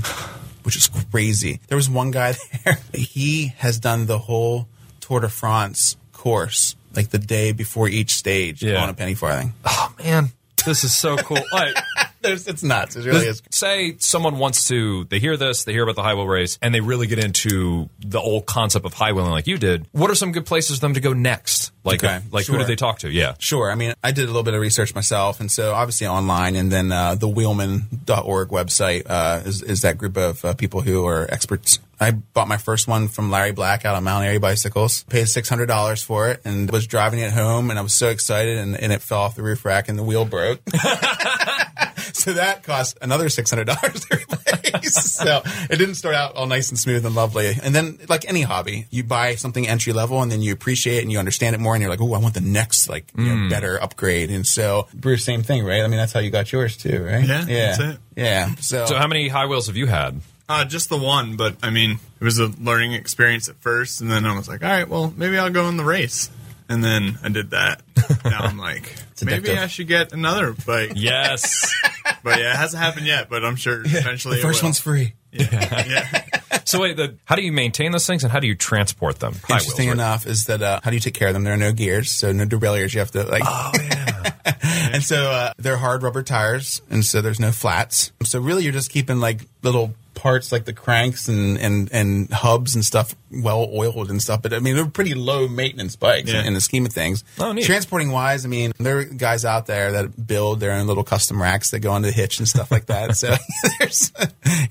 which 0.63 0.75
is 0.75 0.89
crazy. 1.11 1.59
There 1.67 1.75
was 1.75 1.89
one 1.89 2.11
guy 2.11 2.35
there. 2.65 2.79
He 2.93 3.53
has 3.57 3.79
done 3.79 4.05
the 4.05 4.17
whole 4.19 4.67
Tour 4.99 5.21
de 5.21 5.29
France 5.29 5.95
course, 6.13 6.75
like 6.95 7.09
the 7.09 7.17
day 7.19 7.51
before 7.51 7.87
each 7.89 8.11
stage 8.15 8.61
Yeah. 8.63 8.81
on 8.83 8.89
a 8.89 8.93
penny 8.93 9.15
farthing. 9.15 9.53
oh 9.65 9.93
man, 10.03 10.29
this 10.65 10.83
is 10.83 10.93
so 10.95 11.17
cool. 11.17 11.37
All 11.37 11.59
right. 11.59 11.75
There's, 12.21 12.47
it's 12.47 12.63
nuts. 12.63 12.95
It 12.95 13.05
really 13.05 13.25
is. 13.27 13.41
Say 13.49 13.95
someone 13.97 14.37
wants 14.37 14.67
to, 14.67 15.05
they 15.05 15.19
hear 15.19 15.37
this, 15.37 15.63
they 15.63 15.73
hear 15.73 15.83
about 15.83 15.95
the 15.95 16.03
high 16.03 16.13
wheel 16.13 16.27
race, 16.27 16.57
and 16.61 16.73
they 16.73 16.81
really 16.81 17.07
get 17.07 17.23
into 17.23 17.89
the 17.99 18.19
old 18.19 18.45
concept 18.45 18.85
of 18.85 18.93
high 18.93 19.11
wheeling 19.11 19.31
like 19.31 19.47
you 19.47 19.57
did. 19.57 19.87
What 19.91 20.09
are 20.11 20.15
some 20.15 20.31
good 20.31 20.45
places 20.45 20.77
for 20.77 20.81
them 20.81 20.93
to 20.93 20.99
go 20.99 21.13
next? 21.13 21.71
Like, 21.83 22.03
Okay, 22.03 22.19
like 22.31 22.45
who 22.45 22.53
sure. 22.53 22.59
do 22.59 22.65
they 22.65 22.75
talk 22.75 22.99
to? 22.99 23.09
Yeah. 23.09 23.33
Sure. 23.39 23.71
I 23.71 23.75
mean, 23.75 23.93
I 24.03 24.11
did 24.11 24.25
a 24.25 24.27
little 24.27 24.43
bit 24.43 24.53
of 24.53 24.61
research 24.61 24.93
myself, 24.93 25.39
and 25.39 25.51
so 25.51 25.73
obviously 25.73 26.05
online, 26.05 26.55
and 26.55 26.71
then 26.71 26.91
uh, 26.91 27.15
the 27.15 27.27
wheelmen.org 27.27 28.49
website 28.49 29.03
uh, 29.09 29.41
is, 29.45 29.63
is 29.63 29.81
that 29.81 29.97
group 29.97 30.15
of 30.15 30.45
uh, 30.45 30.53
people 30.53 30.81
who 30.81 31.05
are 31.07 31.25
experts. 31.31 31.79
I 31.99 32.11
bought 32.11 32.47
my 32.47 32.57
first 32.57 32.87
one 32.87 33.07
from 33.07 33.29
Larry 33.31 33.51
Black 33.51 33.83
out 33.85 33.95
on 33.95 34.03
Mount 34.03 34.25
Airy 34.25 34.37
Bicycles, 34.39 35.03
paid 35.05 35.25
$600 35.25 36.03
for 36.03 36.29
it, 36.29 36.41
and 36.45 36.69
was 36.71 36.85
driving 36.87 37.19
it 37.19 37.31
home, 37.31 37.69
and 37.71 37.77
I 37.79 37.81
was 37.81 37.93
so 37.93 38.09
excited, 38.09 38.57
and, 38.57 38.75
and 38.75 38.91
it 38.91 39.01
fell 39.01 39.19
off 39.21 39.35
the 39.35 39.43
roof 39.43 39.65
rack, 39.65 39.89
and 39.89 39.97
the 39.97 40.03
wheel 40.03 40.25
broke. 40.25 40.59
so 42.13 42.33
that 42.33 42.63
cost 42.63 42.97
another 43.01 43.25
$600 43.27 43.65
to 44.09 44.15
replace. 44.17 44.93
so 45.13 45.41
it 45.69 45.77
didn't 45.77 45.95
start 45.95 46.15
out 46.15 46.35
all 46.35 46.45
nice 46.47 46.69
and 46.69 46.77
smooth 46.79 47.05
and 47.05 47.15
lovely. 47.15 47.53
And 47.61 47.73
then, 47.75 47.99
like 48.09 48.27
any 48.27 48.41
hobby, 48.41 48.87
you 48.89 49.03
buy 49.03 49.35
something 49.35 49.67
entry 49.67 49.93
level 49.93 50.21
and 50.21 50.31
then 50.31 50.41
you 50.41 50.53
appreciate 50.53 50.97
it 50.97 51.01
and 51.03 51.11
you 51.11 51.19
understand 51.19 51.55
it 51.55 51.59
more 51.59 51.73
and 51.75 51.81
you're 51.81 51.89
like, 51.91 52.01
oh, 52.01 52.13
I 52.13 52.19
want 52.19 52.33
the 52.33 52.41
next, 52.41 52.89
like, 52.89 53.05
you 53.17 53.23
know, 53.25 53.49
better 53.49 53.81
upgrade. 53.81 54.29
And 54.31 54.45
so, 54.45 54.87
Bruce, 54.93 55.23
same 55.23 55.43
thing, 55.43 55.63
right? 55.65 55.81
I 55.83 55.87
mean, 55.87 55.97
that's 55.97 56.13
how 56.13 56.19
you 56.19 56.29
got 56.31 56.51
yours 56.51 56.77
too, 56.77 57.03
right? 57.03 57.25
Yeah, 57.25 57.45
Yeah. 57.47 57.65
that's 57.67 57.79
it. 57.79 57.97
Yeah. 58.15 58.55
So, 58.55 58.85
So 58.85 58.95
how 58.97 59.07
many 59.07 59.27
high 59.27 59.45
wheels 59.45 59.67
have 59.67 59.77
you 59.77 59.87
had? 59.87 60.21
Uh, 60.49 60.65
just 60.65 60.89
the 60.89 60.97
one, 60.97 61.37
but 61.37 61.55
I 61.63 61.69
mean, 61.69 61.91
it 62.19 62.23
was 62.23 62.37
a 62.39 62.47
learning 62.47 62.91
experience 62.93 63.47
at 63.47 63.55
first, 63.61 64.01
and 64.01 64.11
then 64.11 64.25
I 64.25 64.35
was 64.35 64.49
like, 64.49 64.61
all 64.63 64.69
right, 64.69 64.87
well, 64.87 65.13
maybe 65.15 65.37
I'll 65.37 65.49
go 65.49 65.69
in 65.69 65.77
the 65.77 65.85
race. 65.85 66.29
And 66.67 66.83
then 66.83 67.17
I 67.23 67.29
did 67.29 67.51
that. 67.51 67.81
now 68.25 68.39
I'm 68.41 68.57
like, 68.57 68.93
maybe. 69.23 69.51
I 69.51 69.67
should 69.67 69.87
get 69.87 70.13
another 70.13 70.53
bike. 70.53 70.93
Yes. 70.95 71.69
But 72.23 72.39
yeah, 72.39 72.53
it 72.53 72.57
hasn't 72.57 72.81
happened 72.81 73.07
yet, 73.07 73.29
but 73.29 73.43
I'm 73.43 73.55
sure 73.55 73.81
eventually 73.85 74.37
the 74.37 74.41
first 74.41 74.59
it 74.59 74.63
will. 74.63 74.67
one's 74.67 74.79
free. 74.79 75.13
yeah. 75.31 76.25
so 76.65 76.81
wait, 76.81 76.97
the, 76.97 77.15
how 77.25 77.35
do 77.35 77.41
you 77.41 77.51
maintain 77.53 77.91
those 77.91 78.05
things 78.05 78.23
and 78.23 78.31
how 78.31 78.39
do 78.39 78.47
you 78.47 78.55
transport 78.55 79.19
them? 79.19 79.33
High 79.33 79.55
wheels, 79.55 79.63
Interesting 79.63 79.87
right? 79.87 79.93
enough 79.93 80.27
is 80.27 80.45
that 80.45 80.61
uh, 80.61 80.79
how 80.83 80.89
do 80.89 80.95
you 80.95 80.99
take 80.99 81.13
care 81.13 81.29
of 81.29 81.33
them? 81.33 81.43
There 81.43 81.53
are 81.53 81.57
no 81.57 81.71
gears, 81.71 82.11
so 82.11 82.31
no 82.31 82.45
derailleurs. 82.45 82.93
You 82.93 82.99
have 82.99 83.11
to 83.11 83.23
like. 83.23 83.43
Oh 83.45 83.71
yeah. 83.75 84.31
and 84.93 85.03
so 85.03 85.29
uh, 85.31 85.53
they're 85.57 85.77
hard 85.77 86.03
rubber 86.03 86.23
tires, 86.23 86.81
and 86.89 87.05
so 87.05 87.21
there's 87.21 87.39
no 87.39 87.51
flats. 87.51 88.11
So 88.23 88.39
really, 88.39 88.63
you're 88.63 88.73
just 88.73 88.91
keeping 88.91 89.19
like 89.19 89.41
little 89.63 89.93
parts 90.21 90.51
like 90.51 90.65
the 90.65 90.73
cranks 90.73 91.27
and 91.27 91.57
and 91.57 91.91
and 91.91 92.31
hubs 92.31 92.75
and 92.75 92.85
stuff 92.85 93.15
well 93.31 93.67
oiled 93.73 94.09
and 94.11 94.21
stuff. 94.21 94.41
But 94.43 94.53
I 94.53 94.59
mean, 94.59 94.75
they're 94.75 94.85
pretty 94.85 95.13
low 95.15 95.47
maintenance 95.47 95.95
bikes 95.95 96.31
Yeah. 96.31 96.41
in, 96.41 96.47
in 96.47 96.53
the 96.53 96.61
scheme 96.61 96.85
of 96.85 96.93
things. 96.93 97.23
Oh, 97.39 97.51
neat. 97.53 97.65
Transporting 97.65 98.11
wise, 98.11 98.45
I 98.45 98.49
mean, 98.49 98.71
there 98.77 98.99
are 98.99 99.03
guys 99.05 99.45
out 99.45 99.65
there 99.65 99.93
that 99.93 100.27
build 100.27 100.59
their 100.59 100.73
own 100.73 100.85
little 100.85 101.03
custom 101.03 101.41
racks 101.41 101.71
that 101.71 101.79
go 101.79 101.91
on 101.91 102.01
the 102.03 102.11
hitch 102.11 102.39
and 102.39 102.47
stuff 102.47 102.71
like 102.71 102.85
that. 102.87 103.15
so 103.21 103.33
there's, 103.79 104.11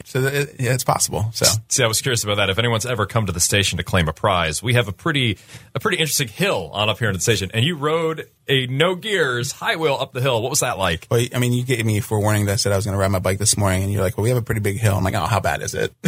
So 0.04 0.20
it, 0.20 0.56
yeah, 0.58 0.72
it's 0.72 0.84
possible. 0.84 1.30
So 1.32 1.46
See, 1.68 1.82
I 1.84 1.86
was 1.86 2.00
curious 2.00 2.24
about 2.24 2.36
that. 2.36 2.50
If 2.50 2.58
anyone's 2.58 2.86
ever 2.86 3.06
come 3.06 3.26
to 3.26 3.32
the 3.32 3.40
station 3.40 3.78
to 3.78 3.84
claim 3.84 4.08
a 4.08 4.12
prize, 4.12 4.62
we 4.62 4.74
have 4.74 4.88
a 4.88 4.92
pretty 4.92 5.38
a 5.74 5.80
pretty 5.80 5.98
interesting 5.98 6.28
hill 6.28 6.70
on 6.72 6.88
up 6.88 6.98
here 6.98 7.08
in 7.08 7.14
the 7.14 7.20
station, 7.20 7.50
and 7.54 7.64
you 7.64 7.76
rode 7.76 8.28
a 8.48 8.66
no 8.66 8.94
gears 8.94 9.52
high 9.52 9.76
wheel 9.76 9.96
up 10.00 10.12
the 10.12 10.20
hill. 10.20 10.42
What 10.42 10.50
was 10.50 10.60
that 10.60 10.78
like? 10.78 11.06
Well, 11.10 11.24
I 11.34 11.38
mean, 11.38 11.52
you 11.52 11.64
gave 11.64 11.84
me 11.84 12.00
forewarning 12.00 12.46
that 12.46 12.52
I 12.52 12.56
said 12.56 12.72
I 12.72 12.76
was 12.76 12.84
going 12.84 12.94
to 12.94 13.00
ride 13.00 13.08
my 13.10 13.18
bike 13.18 13.38
this 13.38 13.56
morning, 13.56 13.84
and 13.84 13.92
you're 13.92 14.02
like, 14.02 14.16
"Well, 14.16 14.24
we 14.24 14.30
have 14.30 14.38
a 14.38 14.42
pretty 14.42 14.60
big 14.60 14.78
hill." 14.78 14.96
I'm 14.96 15.04
like, 15.04 15.14
"Oh, 15.14 15.26
how 15.26 15.40
bad 15.40 15.62
is 15.62 15.74
it?" 15.74 15.92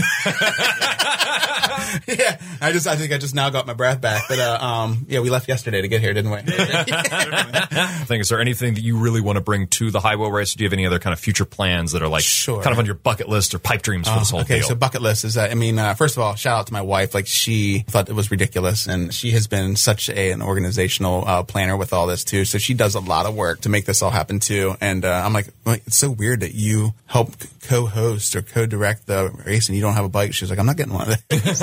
yeah, 2.18 2.40
I 2.60 2.72
just, 2.72 2.86
I 2.86 2.96
think 2.96 3.12
I 3.12 3.18
just 3.18 3.34
now 3.34 3.50
got 3.50 3.66
my 3.66 3.74
breath 3.74 4.00
back. 4.00 4.24
But 4.28 4.38
uh, 4.38 4.58
um, 4.60 5.06
yeah, 5.08 5.20
we 5.20 5.30
left 5.30 5.48
yesterday 5.48 5.82
to 5.82 5.88
get 5.88 6.00
here, 6.00 6.12
didn't 6.12 6.30
we? 6.30 6.38
I 6.38 8.04
think 8.06 8.22
is 8.22 8.28
there 8.28 8.40
anything 8.40 8.74
that 8.74 8.82
you 8.82 8.98
really 8.98 9.20
want 9.20 9.36
to 9.36 9.40
bring 9.40 9.66
to 9.68 9.90
the 9.90 10.00
high 10.00 10.16
wheel 10.16 10.30
race? 10.30 10.54
Do 10.54 10.64
you 10.64 10.66
have 10.66 10.72
any 10.72 10.86
other 10.86 10.98
kind 10.98 11.12
of 11.12 11.20
future 11.20 11.44
plans 11.44 11.92
that 11.92 12.02
are 12.02 12.08
like 12.08 12.24
Sure. 12.24 12.62
kind 12.62 12.72
of 12.72 12.78
on 12.78 12.86
your 12.86 12.94
bucket 12.94 13.28
list 13.28 13.54
or 13.54 13.58
pipe 13.58 13.82
dreams 13.82 14.08
for 14.08 14.18
this 14.18 14.30
whole 14.30 14.40
okay, 14.40 14.58
deal? 14.58 14.68
so 14.68 14.74
bucket 14.74 15.02
list 15.02 15.24
is 15.24 15.34
that 15.34 15.50
I 15.50 15.54
mean, 15.54 15.78
uh, 15.78 15.94
first 15.94 16.16
of 16.16 16.22
all, 16.22 16.34
shout 16.34 16.58
out 16.58 16.66
to 16.68 16.72
my 16.72 16.82
wife. 16.82 17.14
Like 17.14 17.26
she 17.26 17.80
thought 17.88 18.08
it 18.08 18.14
was 18.14 18.30
ridiculous, 18.30 18.86
and 18.86 19.12
she 19.12 19.30
has 19.32 19.46
been 19.46 19.76
such 19.76 20.08
a, 20.08 20.30
an 20.32 20.42
organizational 20.42 21.26
uh, 21.26 21.42
planner 21.42 21.76
with 21.76 21.92
all 21.92 22.06
this 22.06 22.24
too. 22.24 22.44
So 22.44 22.58
she 22.58 22.74
does 22.74 22.94
a 22.94 23.00
lot 23.00 23.26
of 23.26 23.34
work 23.34 23.62
to 23.62 23.68
make 23.68 23.84
this 23.86 24.02
all 24.02 24.10
happen 24.10 24.40
too. 24.40 24.74
And 24.80 25.04
uh, 25.04 25.22
I'm 25.24 25.32
like, 25.32 25.48
like, 25.64 25.82
it's 25.86 25.96
so 25.96 26.10
weird 26.10 26.40
that 26.40 26.54
you 26.54 26.94
help 27.06 27.32
co-host 27.62 28.34
or 28.34 28.42
co-direct 28.42 29.06
the 29.06 29.30
race 29.46 29.68
and 29.68 29.76
you 29.76 29.82
don't 29.82 29.94
have 29.94 30.04
a 30.04 30.08
bike. 30.08 30.34
She's 30.34 30.50
like, 30.50 30.58
I'm 30.58 30.66
not 30.66 30.76
getting 30.76 30.92
one 30.94 31.10
of 31.10 31.28
those. 31.28 31.62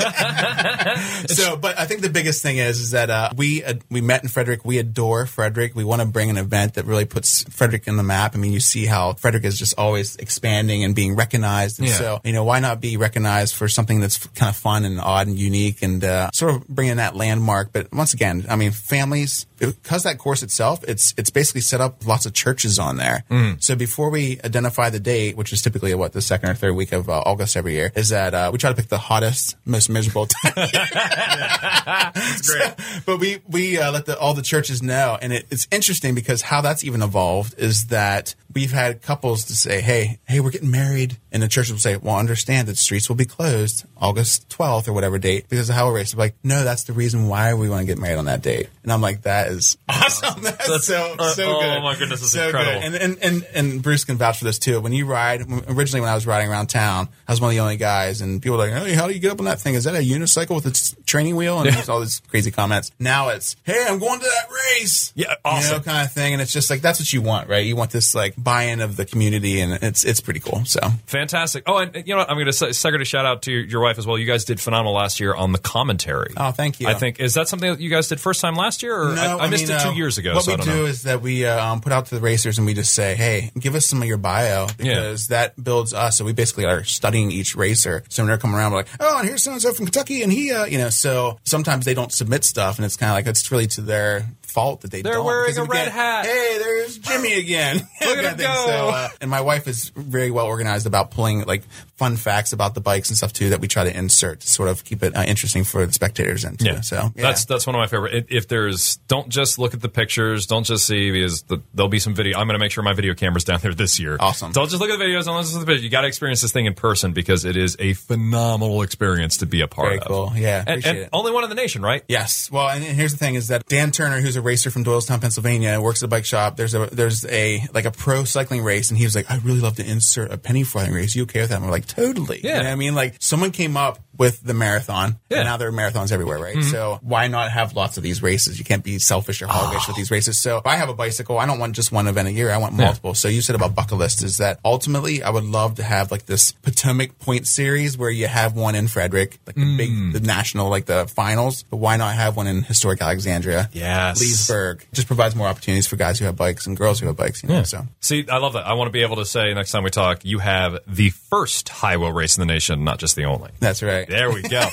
so, 1.26 1.56
but 1.56 1.78
I 1.78 1.86
think 1.86 2.00
the 2.02 2.10
biggest 2.10 2.42
thing 2.42 2.58
is 2.58 2.80
is 2.80 2.90
that 2.92 3.10
uh, 3.10 3.30
we 3.36 3.62
uh, 3.64 3.74
we 3.90 4.00
met 4.00 4.22
in 4.22 4.28
Frederick. 4.28 4.64
We 4.64 4.78
adore 4.78 5.26
Frederick. 5.26 5.74
We 5.74 5.84
want 5.84 6.02
to 6.02 6.06
bring 6.08 6.30
an 6.30 6.36
event 6.36 6.74
that 6.74 6.84
really 6.84 7.04
puts 7.04 7.42
Frederick 7.44 7.86
in 7.86 7.96
the 7.96 8.02
map. 8.02 8.34
I 8.34 8.38
mean, 8.38 8.52
you 8.52 8.60
see 8.60 8.86
how 8.86 9.14
Frederick 9.14 9.44
is 9.44 9.58
just 9.58 9.74
always 9.78 10.16
expanding 10.16 10.84
and 10.84 10.94
being 10.94 11.16
recognized. 11.16 11.78
And 11.78 11.88
Yeah. 11.88 11.94
so, 11.94 12.20
you 12.24 12.32
know, 12.32 12.44
why 12.44 12.60
not 12.60 12.80
be 12.80 12.96
recognized 12.96 13.54
for 13.54 13.68
something 13.68 14.00
that's 14.00 14.18
kind 14.28 14.48
of 14.50 14.56
fun 14.56 14.84
and 14.84 15.00
odd 15.00 15.26
and 15.26 15.38
unique 15.38 15.82
and 15.82 16.02
uh, 16.04 16.30
sort 16.32 16.54
of 16.54 16.66
bringing 16.68 16.96
that 16.96 17.16
landmark. 17.16 17.72
But 17.72 17.92
once 17.92 18.14
again, 18.14 18.46
I 18.48 18.56
mean, 18.56 18.70
families 18.72 19.46
because 19.60 20.02
that 20.04 20.18
course 20.18 20.42
itself, 20.42 20.82
it's 20.88 21.14
it's 21.16 21.30
basically 21.30 21.60
set 21.60 21.80
up 21.80 22.06
lots 22.06 22.26
of 22.26 22.32
churches 22.32 22.78
on 22.78 22.96
there. 22.96 23.24
So 23.60 23.76
before 23.76 24.10
we 24.10 24.40
identify 24.44 24.90
the 24.90 25.00
date, 25.00 25.36
which 25.36 25.52
is 25.52 25.62
typically 25.62 25.94
what 25.94 26.12
the 26.12 26.22
second 26.22 26.50
or 26.50 26.54
third 26.54 26.74
week 26.74 26.92
of 26.92 27.08
uh, 27.08 27.22
August 27.24 27.56
every 27.56 27.74
year, 27.74 27.92
is 27.94 28.08
that 28.08 28.34
uh, 28.34 28.50
we 28.52 28.58
try 28.58 28.70
to 28.70 28.76
pick 28.76 28.88
the 28.88 28.98
hottest, 28.98 29.56
most 29.64 29.88
miserable 29.88 30.26
time. 30.26 30.52
Great. 32.46 32.74
but 33.06 33.18
we 33.18 33.40
we 33.48 33.78
uh, 33.78 33.92
let 33.92 34.06
the, 34.06 34.18
all 34.18 34.34
the 34.34 34.42
churches 34.42 34.82
know, 34.82 35.18
and 35.20 35.32
it, 35.32 35.46
it's 35.50 35.68
interesting 35.70 36.14
because 36.14 36.42
how 36.42 36.60
that's 36.60 36.84
even 36.84 37.02
evolved 37.02 37.54
is 37.58 37.86
that 37.86 38.34
we've 38.54 38.72
had 38.72 39.02
couples 39.02 39.44
to 39.44 39.54
say, 39.54 39.80
"Hey, 39.80 40.18
hey, 40.26 40.40
we're 40.40 40.50
getting 40.50 40.70
married," 40.70 41.18
and 41.32 41.42
the 41.42 41.48
church 41.48 41.70
will 41.70 41.78
say, 41.78 41.96
"Well, 41.96 42.16
understand 42.16 42.68
that 42.68 42.76
streets 42.76 43.08
will 43.08 43.16
be 43.16 43.24
closed 43.24 43.84
August 43.96 44.48
twelfth 44.48 44.88
or 44.88 44.92
whatever 44.92 45.18
date 45.18 45.48
because 45.48 45.68
of 45.68 45.74
how 45.76 45.88
we 45.88 45.96
race." 45.96 46.12
They're 46.12 46.18
like, 46.18 46.34
no, 46.42 46.64
that's 46.64 46.84
the 46.84 46.92
reason 46.92 47.28
why 47.28 47.54
we 47.54 47.68
want 47.68 47.80
to 47.82 47.86
get 47.86 47.98
married 47.98 48.18
on 48.18 48.24
that 48.26 48.42
date, 48.42 48.68
and 48.82 48.92
I'm 48.92 49.00
like, 49.00 49.22
that 49.22 49.48
is 49.48 49.76
awesome. 49.88 50.42
That's, 50.42 50.56
That's- 50.58 50.84
so 50.84 51.14
uh, 51.18 51.32
so 51.32 51.44
oh 51.56 51.60
good. 51.60 51.78
Oh 51.78 51.82
my 51.82 51.96
goodness, 51.96 52.20
that's 52.20 52.32
so 52.32 52.46
incredible. 52.46 52.80
Good. 52.80 52.94
And, 53.00 53.18
and 53.22 53.22
and 53.22 53.46
and 53.54 53.82
Bruce 53.82 54.04
can 54.04 54.16
vouch 54.16 54.38
for 54.38 54.44
this 54.44 54.58
too. 54.58 54.80
When 54.80 54.92
you 54.92 55.06
ride, 55.06 55.42
originally 55.68 56.00
when 56.00 56.10
I 56.10 56.14
was 56.14 56.26
riding 56.26 56.50
around 56.50 56.68
town, 56.68 57.08
I 57.28 57.32
was 57.32 57.40
one 57.40 57.50
of 57.50 57.54
the 57.54 57.60
only 57.60 57.76
guys, 57.76 58.20
and 58.20 58.40
people 58.42 58.58
were 58.58 58.68
like, 58.68 58.82
"Hey, 58.82 58.94
how 58.94 59.06
do 59.06 59.14
you 59.14 59.20
get 59.20 59.32
up 59.32 59.38
on 59.38 59.44
that 59.46 59.60
thing? 59.60 59.74
Is 59.74 59.84
that 59.84 59.94
a 59.94 59.98
unicycle 59.98 60.54
with 60.54 60.66
its 60.66 60.94
training 61.10 61.36
wheel?" 61.36 61.60
And 61.60 61.72
there's 61.72 61.88
all 61.88 62.00
these 62.00 62.22
crazy 62.28 62.50
comments. 62.50 62.90
Now 62.98 63.28
it's, 63.30 63.56
"Hey, 63.64 63.84
I'm 63.88 63.98
going 63.98 64.20
to 64.20 64.24
that 64.24 64.48
race." 64.50 65.12
Yeah, 65.14 65.30
you 65.30 65.36
awesome. 65.44 65.78
know, 65.78 65.82
kind 65.82 66.06
of 66.06 66.12
thing. 66.12 66.32
And 66.32 66.42
it's 66.42 66.52
just 66.52 66.70
like 66.70 66.80
that's 66.80 67.00
what 67.00 67.12
you 67.12 67.22
want, 67.22 67.48
right? 67.48 67.64
You 67.64 67.76
want 67.76 67.90
this 67.90 68.14
like 68.14 68.34
buy-in 68.38 68.80
of 68.80 68.96
the 68.96 69.04
community, 69.04 69.60
and 69.60 69.72
it's 69.82 70.04
it's 70.04 70.20
pretty 70.20 70.40
cool. 70.40 70.64
So 70.64 70.80
Fantastic. 71.06 71.64
Oh, 71.66 71.78
and 71.78 71.94
you 71.94 72.14
know, 72.14 72.18
what? 72.18 72.30
I'm 72.30 72.36
going 72.36 72.46
to 72.46 72.52
say, 72.52 72.72
second 72.72 73.00
a 73.00 73.04
shout 73.04 73.26
out 73.26 73.42
to 73.42 73.52
your, 73.52 73.80
wife 73.80 73.98
as 73.98 74.06
well. 74.06 74.18
You 74.18 74.26
guys 74.26 74.44
did 74.44 74.60
phenomenal 74.60 74.94
last 74.94 75.20
year 75.20 75.34
on 75.34 75.52
the 75.52 75.58
commentary. 75.58 76.34
Oh, 76.36 76.50
thank 76.50 76.80
you. 76.80 76.86
I 76.86 76.94
think 76.94 77.18
is 77.18 77.34
that 77.34 77.48
something 77.48 77.70
that 77.70 77.80
you 77.80 77.90
guys 77.90 78.08
did 78.08 78.20
first 78.20 78.40
time 78.40 78.54
last 78.54 78.82
year, 78.82 78.94
or 78.94 79.14
I, 79.16 79.38
I 79.38 79.48
missed 79.48 79.68
mean, 79.68 79.76
it 79.76 79.80
two 79.80 79.88
uh, 79.88 79.92
years 79.92 80.18
ago. 80.18 80.34
What 80.34 80.44
so 80.44 80.50
we 80.50 80.54
I 80.54 80.56
don't 80.58 80.66
do 80.66 80.82
know. 80.82 80.84
is 80.86 81.02
that 81.04 81.22
we 81.22 81.46
uh, 81.46 81.64
um, 81.64 81.80
put 81.80 81.92
out 81.92 82.06
to 82.06 82.14
the 82.14 82.20
racers 82.20 82.58
and 82.58 82.66
we 82.66 82.74
just 82.74 82.94
say, 82.94 83.14
"Hey, 83.14 83.50
give 83.58 83.74
us 83.74 83.86
some 83.86 84.02
of 84.02 84.08
your 84.08 84.18
bio 84.18 84.68
because 84.76 85.28
that 85.28 85.62
builds 85.62 85.94
us." 85.94 86.18
So 86.18 86.24
we 86.24 86.32
basically 86.32 86.66
are 86.66 86.84
studying 86.84 87.30
each 87.30 87.56
racer. 87.56 88.04
So 88.08 88.22
when 88.22 88.28
they're 88.28 88.38
coming 88.38 88.56
around, 88.56 88.72
we're 88.72 88.78
like, 88.78 88.88
"Oh, 89.00 89.18
and 89.18 89.26
here's 89.26 89.42
so 89.42 89.52
and 89.52 89.62
so 89.62 89.72
from 89.72 89.86
Kentucky, 89.86 90.22
and 90.22 90.32
he, 90.32 90.52
uh, 90.52 90.66
you 90.66 90.78
know." 90.78 90.90
So 91.00 91.38
sometimes 91.44 91.86
they 91.86 91.94
don't 91.94 92.12
submit 92.12 92.44
stuff, 92.44 92.76
and 92.76 92.84
it's 92.84 92.96
kind 92.96 93.10
of 93.10 93.14
like 93.14 93.26
it's 93.26 93.50
really 93.50 93.66
to 93.68 93.80
their 93.80 94.26
fault 94.50 94.82
that 94.82 94.90
they. 94.90 95.02
They're 95.02 95.14
don't. 95.14 95.24
wearing 95.24 95.56
a 95.56 95.64
red 95.64 95.84
get, 95.86 95.92
hat. 95.92 96.26
Hey, 96.26 96.58
there's 96.58 96.98
Jimmy 96.98 97.32
again. 97.34 97.76
Look 98.00 98.18
at 98.18 98.24
him 98.24 98.36
go. 98.38 98.64
So, 98.66 98.88
uh, 98.88 99.08
and 99.20 99.30
my 99.30 99.40
wife 99.40 99.66
is 99.68 99.90
very 99.90 100.30
well 100.30 100.46
organized 100.46 100.86
about 100.86 101.10
pulling 101.10 101.44
like 101.44 101.62
fun 101.96 102.16
facts 102.16 102.52
about 102.52 102.74
the 102.74 102.80
bikes 102.80 103.10
and 103.10 103.16
stuff 103.16 103.32
too 103.32 103.50
that 103.50 103.60
we 103.60 103.68
try 103.68 103.84
to 103.84 103.94
insert 103.96 104.40
to 104.40 104.48
sort 104.48 104.68
of 104.70 104.84
keep 104.84 105.02
it 105.02 105.14
uh, 105.14 105.22
interesting 105.22 105.64
for 105.64 105.84
the 105.86 105.92
spectators 105.92 106.44
and 106.44 106.58
too. 106.58 106.64
Yeah. 106.66 106.80
So 106.80 106.96
yeah. 107.14 107.22
that's 107.22 107.44
that's 107.44 107.66
one 107.66 107.74
of 107.76 107.80
my 107.80 107.86
favorite. 107.86 108.14
If- 108.14 108.40
If 108.40 108.48
there's, 108.48 108.96
don't 109.08 109.28
just 109.28 109.58
look 109.58 109.74
at 109.74 109.80
the 109.82 109.88
pictures. 109.90 110.46
Don't 110.46 110.64
just 110.64 110.86
see 110.86 111.10
because 111.10 111.42
the, 111.42 111.60
there'll 111.74 111.88
be 111.90 111.98
some 111.98 112.14
video. 112.14 112.38
I'm 112.38 112.46
going 112.46 112.58
to 112.58 112.58
make 112.64 112.72
sure 112.72 112.82
my 112.82 112.94
video 112.94 113.12
camera's 113.14 113.44
down 113.44 113.60
there 113.60 113.74
this 113.74 114.00
year. 114.00 114.16
Awesome. 114.18 114.52
Don't 114.52 114.68
just 114.70 114.80
look 114.80 114.88
at 114.90 114.98
the 114.98 115.04
videos. 115.04 115.26
Don't 115.26 115.36
listen 115.36 115.60
to 115.60 115.64
the 115.64 115.66
pictures. 115.66 115.84
You 115.84 115.90
got 115.90 116.00
to 116.02 116.06
experience 116.06 116.40
this 116.40 116.52
thing 116.52 116.64
in 116.66 116.72
person 116.74 117.12
because 117.12 117.44
it 117.44 117.56
is 117.56 117.76
a 117.78 117.92
phenomenal 117.92 118.82
experience 118.82 119.38
to 119.38 119.46
be 119.46 119.60
a 119.60 119.68
part 119.68 119.88
Very 119.88 119.98
of. 120.00 120.06
cool. 120.06 120.32
Yeah, 120.34 120.64
and, 120.66 120.84
and 120.86 121.08
only 121.12 121.32
one 121.32 121.44
in 121.44 121.50
the 121.50 121.54
nation, 121.56 121.82
right? 121.82 122.02
Yes. 122.08 122.50
Well, 122.50 122.68
and 122.68 122.82
here's 122.82 123.12
the 123.12 123.18
thing: 123.18 123.34
is 123.34 123.48
that 123.48 123.66
Dan 123.66 123.90
Turner, 123.90 124.20
who's 124.20 124.36
a 124.36 124.39
racer 124.40 124.70
from 124.70 124.84
Doylestown, 124.84 125.20
Pennsylvania, 125.20 125.80
works 125.80 126.02
at 126.02 126.06
a 126.06 126.08
bike 126.08 126.24
shop. 126.24 126.56
There's 126.56 126.74
a 126.74 126.86
there's 126.86 127.24
a 127.26 127.66
like 127.72 127.84
a 127.84 127.90
pro 127.90 128.24
cycling 128.24 128.62
race, 128.62 128.90
and 128.90 128.98
he 128.98 129.04
was 129.04 129.14
like, 129.14 129.30
"I'd 129.30 129.44
really 129.44 129.60
love 129.60 129.76
to 129.76 129.86
insert 129.86 130.30
a 130.32 130.38
penny 130.38 130.62
farthing 130.64 130.92
race. 130.94 131.14
You 131.14 131.22
okay 131.24 131.40
with 131.40 131.50
that?" 131.50 131.56
And 131.56 131.64
we're 131.64 131.70
like, 131.70 131.86
"Totally." 131.86 132.40
Yeah. 132.42 132.56
You 132.56 132.62
know 132.62 132.64
what 132.64 132.72
I 132.72 132.76
mean, 132.76 132.94
like 132.94 133.16
someone 133.20 133.50
came 133.50 133.76
up 133.76 133.98
with 134.20 134.42
the 134.42 134.52
marathon, 134.52 135.18
Yeah. 135.30 135.38
and 135.38 135.46
now 135.46 135.56
there 135.56 135.66
are 135.68 135.72
marathons 135.72 136.12
everywhere, 136.12 136.38
right? 136.38 136.54
Mm-hmm. 136.54 136.70
So 136.70 136.98
why 137.00 137.26
not 137.28 137.50
have 137.50 137.74
lots 137.74 137.96
of 137.96 138.02
these 138.02 138.22
races? 138.22 138.58
You 138.58 138.66
can't 138.66 138.84
be 138.84 138.98
selfish 138.98 139.40
or 139.40 139.46
hoggish 139.46 139.88
with 139.88 139.94
ah. 139.94 139.94
these 139.96 140.10
races. 140.10 140.36
So 140.36 140.58
if 140.58 140.66
I 140.66 140.76
have 140.76 140.90
a 140.90 140.94
bicycle, 140.94 141.38
I 141.38 141.46
don't 141.46 141.58
want 141.58 141.74
just 141.74 141.90
one 141.90 142.06
event 142.06 142.28
a 142.28 142.32
year. 142.32 142.50
I 142.50 142.58
want 142.58 142.74
multiple. 142.74 143.14
So 143.14 143.28
you 143.28 143.40
said 143.40 143.56
about 143.56 143.74
bucket 143.74 143.96
list 143.96 144.22
is 144.22 144.36
that 144.36 144.60
ultimately 144.62 145.22
I 145.22 145.30
would 145.30 145.44
love 145.44 145.76
to 145.76 145.82
have 145.82 146.10
like 146.10 146.26
this 146.26 146.52
Potomac 146.52 147.18
Point 147.18 147.46
series 147.46 147.96
where 147.96 148.10
you 148.10 148.26
have 148.26 148.54
one 148.54 148.74
in 148.74 148.88
Frederick, 148.88 149.38
like 149.46 149.56
the 149.56 149.76
big, 149.78 149.88
mm. 149.88 150.12
the 150.12 150.20
national, 150.20 150.68
like 150.68 150.84
the 150.84 151.06
finals. 151.06 151.62
But 151.62 151.78
why 151.78 151.96
not 151.96 152.14
have 152.14 152.36
one 152.36 152.46
in 152.46 152.62
historic 152.62 153.00
Alexandria? 153.00 153.70
Yes. 153.72 154.20
Leesburg. 154.20 154.86
Just 154.92 155.06
provides 155.06 155.34
more 155.34 155.48
opportunities 155.48 155.86
for 155.86 155.96
guys 155.96 156.18
who 156.18 156.26
have 156.26 156.36
bikes 156.36 156.66
and 156.66 156.76
girls 156.76 157.00
who 157.00 157.06
have 157.06 157.16
bikes. 157.16 157.42
You 157.42 157.48
know, 157.48 157.62
so 157.62 157.86
See, 158.00 158.26
I 158.28 158.36
love 158.36 158.52
that. 158.52 158.66
I 158.66 158.74
want 158.74 158.88
to 158.88 158.92
be 158.92 159.00
able 159.00 159.16
to 159.16 159.24
say 159.24 159.54
next 159.54 159.70
time 159.70 159.82
we 159.82 159.88
talk, 159.88 160.26
you 160.26 160.40
have 160.40 160.78
the 160.86 161.08
first 161.08 161.70
high 161.70 161.96
wheel 161.96 162.12
race 162.12 162.36
in 162.36 162.46
the 162.46 162.52
nation, 162.52 162.84
not 162.84 162.98
just 162.98 163.16
the 163.16 163.24
only. 163.24 163.50
that's 163.60 163.82
right. 163.82 164.09
There 164.10 164.32
we 164.32 164.42
go. 164.42 164.60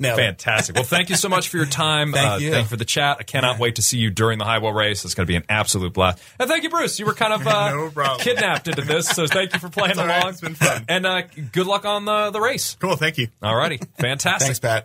Fantastic. 0.00 0.76
Well, 0.76 0.84
thank 0.84 1.08
you 1.08 1.16
so 1.16 1.30
much 1.30 1.48
for 1.48 1.56
your 1.56 1.64
time. 1.64 2.12
Thank 2.12 2.32
uh, 2.32 2.36
you. 2.36 2.50
Thank 2.50 2.64
you 2.64 2.68
for 2.68 2.76
the 2.76 2.84
chat. 2.84 3.16
I 3.20 3.22
cannot 3.22 3.58
wait 3.58 3.76
to 3.76 3.82
see 3.82 3.96
you 3.96 4.10
during 4.10 4.38
the 4.38 4.44
high 4.44 4.58
wheel 4.58 4.72
race. 4.72 5.06
It's 5.06 5.14
going 5.14 5.26
to 5.26 5.30
be 5.30 5.36
an 5.36 5.44
absolute 5.48 5.94
blast. 5.94 6.22
And 6.38 6.50
thank 6.50 6.64
you, 6.64 6.70
Bruce. 6.70 6.98
You 6.98 7.06
were 7.06 7.14
kind 7.14 7.32
of 7.32 7.46
uh, 7.46 7.70
No 7.70 8.16
kidnapped 8.18 8.68
into 8.68 8.82
this, 8.82 9.08
so 9.08 9.26
thank 9.26 9.54
you 9.54 9.58
for 9.58 9.70
playing 9.70 9.98
all 9.98 10.06
right. 10.06 10.20
along. 10.20 10.32
It's 10.32 10.40
been 10.42 10.54
fun. 10.54 10.84
And 10.88 11.06
uh, 11.06 11.22
good 11.52 11.66
luck 11.66 11.86
on 11.86 12.04
the, 12.04 12.30
the 12.30 12.40
race. 12.40 12.76
Cool. 12.78 12.96
Thank 12.96 13.16
you. 13.16 13.28
All 13.42 13.56
righty. 13.56 13.80
Fantastic. 13.98 14.46
Thanks, 14.46 14.60
Pat. 14.60 14.82